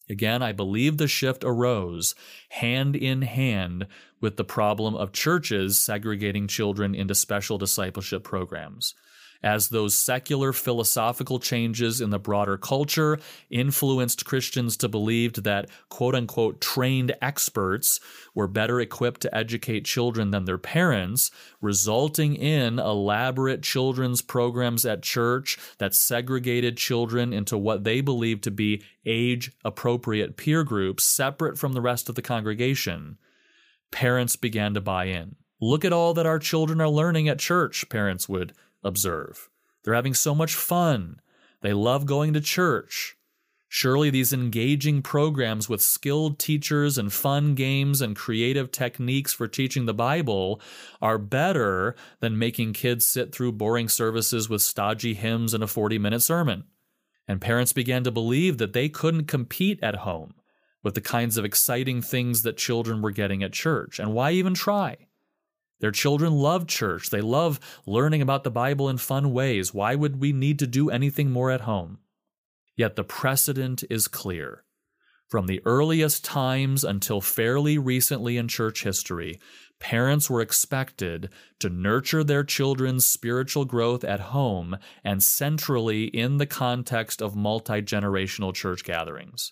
Again, 0.10 0.42
I 0.42 0.52
believe 0.52 0.98
the 0.98 1.08
shift 1.08 1.44
arose 1.44 2.14
hand 2.50 2.96
in 2.96 3.24
hand 3.24 3.88
with 4.22 4.38
the 4.38 4.44
problem 4.44 4.96
of 4.96 5.12
churches 5.12 5.78
segregating 5.78 6.48
children 6.48 6.94
into 6.94 7.14
special 7.14 7.58
discipleship 7.58 8.24
programs 8.24 8.94
as 9.42 9.70
those 9.70 9.96
secular 9.96 10.52
philosophical 10.52 11.40
changes 11.40 12.02
in 12.02 12.10
the 12.10 12.20
broader 12.20 12.58
culture 12.58 13.20
influenced 13.50 14.26
Christians 14.26 14.76
to 14.78 14.90
believe 14.90 15.34
that 15.44 15.70
quote 15.90 16.16
unquote 16.16 16.60
trained 16.60 17.16
experts 17.22 18.00
were 18.36 18.48
better 18.48 18.80
equipped 18.82 19.22
to 19.22 19.36
educate 19.36 19.86
children 19.86 20.32
than 20.32 20.46
their 20.46 20.58
parents, 20.58 21.32
resulting 21.62 22.36
in 22.36 22.80
elaborate 22.80 23.64
children's 23.64 24.22
programs 24.22 24.86
at 24.86 25.02
church 25.02 25.58
that 25.78 25.96
segregated 25.96 26.78
children 26.78 27.32
into 27.34 27.58
what 27.58 27.84
they 27.84 28.02
believed 28.02 28.44
to 28.44 28.52
be 28.52 28.84
age 29.06 29.52
appropriate 29.64 30.38
peer 30.38 30.64
groups 30.64 31.04
separate 31.04 31.58
from 31.58 31.74
the 31.74 31.82
rest 31.82 32.10
of 32.10 32.16
the 32.16 32.22
congregation. 32.22 33.18
Parents 33.92 34.36
began 34.36 34.74
to 34.74 34.82
buy 34.82 35.06
in. 35.06 35.36
Look 35.62 35.84
at 35.84 35.94
all 35.94 36.14
that 36.14 36.26
our 36.26 36.40
children 36.40 36.80
are 36.80 36.90
learning 36.90 37.28
at 37.28 37.40
church, 37.40 37.90
parents 37.90 38.30
would 38.30 38.54
observe. 38.84 39.50
They're 39.84 39.94
having 39.94 40.14
so 40.14 40.36
much 40.36 40.56
fun. 40.56 41.22
They 41.62 41.74
love 41.74 42.06
going 42.06 42.34
to 42.34 42.42
church. 42.42 43.16
Surely 43.72 44.10
these 44.10 44.34
engaging 44.34 45.04
programs 45.04 45.70
with 45.70 45.80
skilled 45.80 46.40
teachers 46.40 46.98
and 46.98 47.14
fun 47.14 47.54
games 47.54 48.02
and 48.02 48.16
creative 48.16 48.72
techniques 48.72 49.32
for 49.32 49.48
teaching 49.48 49.86
the 49.86 49.94
Bible 49.94 50.60
are 51.02 51.20
better 51.20 51.96
than 52.20 52.40
making 52.40 52.74
kids 52.74 53.06
sit 53.06 53.32
through 53.32 53.52
boring 53.52 53.88
services 53.88 54.50
with 54.50 54.64
stodgy 54.64 55.14
hymns 55.14 55.54
and 55.54 55.64
a 55.64 55.68
40 55.68 56.00
minute 56.00 56.22
sermon. 56.22 56.64
And 57.28 57.40
parents 57.40 57.72
began 57.72 58.04
to 58.06 58.12
believe 58.12 58.58
that 58.58 58.74
they 58.74 58.90
couldn't 58.90 59.26
compete 59.26 59.80
at 59.84 59.98
home 59.98 60.34
with 60.82 60.96
the 60.96 61.02
kinds 61.02 61.38
of 61.38 61.46
exciting 61.46 62.02
things 62.02 62.42
that 62.42 62.58
children 62.58 63.04
were 63.04 63.12
getting 63.12 63.44
at 63.44 63.54
church. 63.54 64.00
And 64.00 64.16
why 64.16 64.32
even 64.32 64.56
try? 64.56 64.98
Their 65.80 65.92
children 65.92 66.34
love 66.34 66.68
church. 66.68 67.10
They 67.10 67.22
love 67.22 67.60
learning 67.86 68.22
about 68.22 68.44
the 68.44 68.52
Bible 68.52 68.90
in 68.90 68.98
fun 68.98 69.32
ways. 69.32 69.74
Why 69.74 69.96
would 69.96 70.20
we 70.20 70.34
need 70.34 70.60
to 70.60 70.68
do 70.68 70.90
anything 70.90 71.32
more 71.32 71.52
at 71.52 71.62
home? 71.62 72.00
Yet 72.76 72.96
the 72.96 73.04
precedent 73.04 73.84
is 73.90 74.08
clear. 74.08 74.64
From 75.28 75.46
the 75.46 75.62
earliest 75.64 76.26
times 76.26 76.84
until 76.84 77.22
fairly 77.22 77.78
recently 77.78 78.36
in 78.36 78.48
church 78.48 78.84
history, 78.84 79.40
parents 79.80 80.28
were 80.30 80.42
expected 80.42 81.30
to 81.60 81.70
nurture 81.70 82.24
their 82.24 82.44
children's 82.44 83.06
spiritual 83.06 83.64
growth 83.64 84.04
at 84.04 84.20
home 84.20 84.78
and 85.04 85.22
centrally 85.22 86.06
in 86.06 86.38
the 86.38 86.48
context 86.48 87.22
of 87.22 87.36
multi 87.36 87.82
generational 87.82 88.54
church 88.54 88.84
gatherings. 88.84 89.52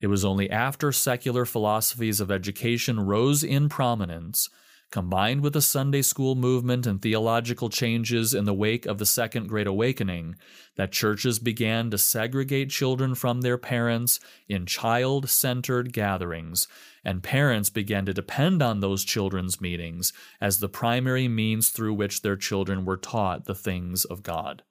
It 0.00 0.06
was 0.06 0.24
only 0.24 0.48
after 0.48 0.92
secular 0.92 1.44
philosophies 1.44 2.20
of 2.20 2.30
education 2.30 2.98
rose 3.00 3.44
in 3.44 3.68
prominence 3.68 4.48
combined 4.90 5.42
with 5.42 5.52
the 5.52 5.60
Sunday 5.60 6.02
school 6.02 6.34
movement 6.34 6.86
and 6.86 7.00
theological 7.02 7.68
changes 7.68 8.32
in 8.32 8.44
the 8.44 8.54
wake 8.54 8.86
of 8.86 8.98
the 8.98 9.06
Second 9.06 9.48
Great 9.48 9.66
Awakening, 9.66 10.36
that 10.76 10.92
churches 10.92 11.38
began 11.38 11.90
to 11.90 11.98
segregate 11.98 12.70
children 12.70 13.14
from 13.14 13.40
their 13.42 13.58
parents 13.58 14.18
in 14.48 14.64
child 14.64 15.28
centered 15.28 15.92
gatherings, 15.92 16.66
and 17.04 17.22
parents 17.22 17.70
began 17.70 18.06
to 18.06 18.14
depend 18.14 18.62
on 18.62 18.80
those 18.80 19.04
children's 19.04 19.60
meetings 19.60 20.12
as 20.40 20.58
the 20.58 20.68
primary 20.68 21.28
means 21.28 21.68
through 21.68 21.94
which 21.94 22.22
their 22.22 22.36
children 22.36 22.84
were 22.84 22.96
taught 22.96 23.44
the 23.44 23.54
things 23.54 24.04
of 24.04 24.22
God. 24.22 24.62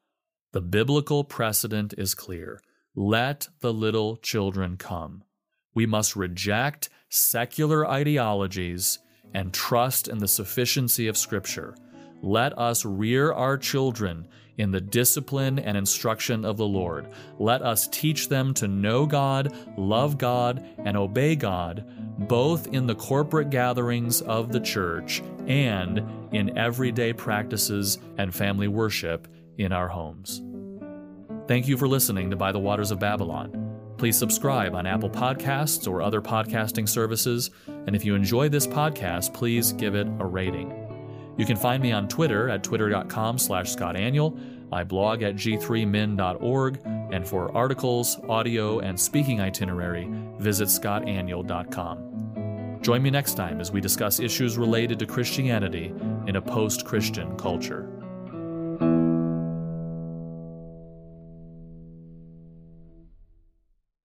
The 0.51 0.61
biblical 0.61 1.23
precedent 1.23 1.93
is 1.97 2.15
clear 2.15 2.61
let 2.95 3.47
the 3.59 3.71
little 3.71 4.17
children 4.17 4.75
come. 4.75 5.23
We 5.75 5.85
must 5.85 6.15
reject 6.15 6.89
secular 7.09 7.87
ideologies 7.87 8.97
and 9.33 9.53
trust 9.53 10.07
in 10.07 10.17
the 10.17 10.27
sufficiency 10.27 11.07
of 11.07 11.17
Scripture. 11.17 11.75
Let 12.21 12.57
us 12.57 12.85
rear 12.85 13.31
our 13.31 13.57
children 13.57 14.27
in 14.57 14.71
the 14.71 14.81
discipline 14.81 15.59
and 15.59 15.77
instruction 15.77 16.43
of 16.43 16.57
the 16.57 16.65
Lord. 16.65 17.07
Let 17.37 17.61
us 17.61 17.87
teach 17.87 18.27
them 18.27 18.53
to 18.55 18.67
know 18.67 19.05
God, 19.05 19.55
love 19.77 20.17
God, 20.17 20.65
and 20.79 20.97
obey 20.97 21.35
God, 21.35 21.85
both 22.27 22.67
in 22.67 22.87
the 22.87 22.95
corporate 22.95 23.51
gatherings 23.51 24.21
of 24.21 24.51
the 24.51 24.59
church 24.59 25.21
and 25.47 26.03
in 26.31 26.57
everyday 26.57 27.13
practices 27.13 27.99
and 28.17 28.33
family 28.33 28.67
worship 28.67 29.27
in 29.57 29.71
our 29.71 29.87
homes. 29.87 30.41
Thank 31.47 31.67
you 31.67 31.77
for 31.77 31.87
listening 31.87 32.31
to 32.31 32.35
By 32.35 32.51
the 32.51 32.59
Waters 32.59 32.91
of 32.91 32.99
Babylon. 32.99 33.66
Please 33.97 34.17
subscribe 34.17 34.75
on 34.75 34.85
Apple 34.85 35.09
Podcasts 35.09 35.89
or 35.89 36.01
other 36.01 36.21
podcasting 36.21 36.87
services. 36.87 37.49
And 37.67 37.95
if 37.95 38.05
you 38.05 38.13
enjoy 38.13 38.49
this 38.49 38.67
podcast, 38.67 39.33
please 39.33 39.73
give 39.73 39.95
it 39.95 40.07
a 40.19 40.25
rating. 40.25 40.73
You 41.37 41.45
can 41.45 41.55
find 41.55 41.81
me 41.81 41.91
on 41.91 42.07
Twitter 42.07 42.49
at 42.49 42.63
twitter.com 42.63 43.37
slash 43.37 43.75
scottaniol. 43.75 44.39
I 44.71 44.83
blog 44.83 45.23
at 45.23 45.35
g3min.org, 45.35 46.79
and 46.85 47.27
for 47.27 47.55
articles, 47.55 48.19
audio, 48.27 48.79
and 48.79 48.99
speaking 48.99 49.39
itinerary, 49.39 50.09
visit 50.39 50.67
scottaniol.com. 50.67 52.79
Join 52.81 53.01
me 53.01 53.09
next 53.09 53.35
time 53.35 53.61
as 53.61 53.71
we 53.71 53.81
discuss 53.81 54.19
issues 54.19 54.57
related 54.57 54.99
to 54.99 55.05
Christianity 55.05 55.93
in 56.27 56.35
a 56.35 56.41
post 56.41 56.85
Christian 56.85 57.37
culture. 57.37 57.96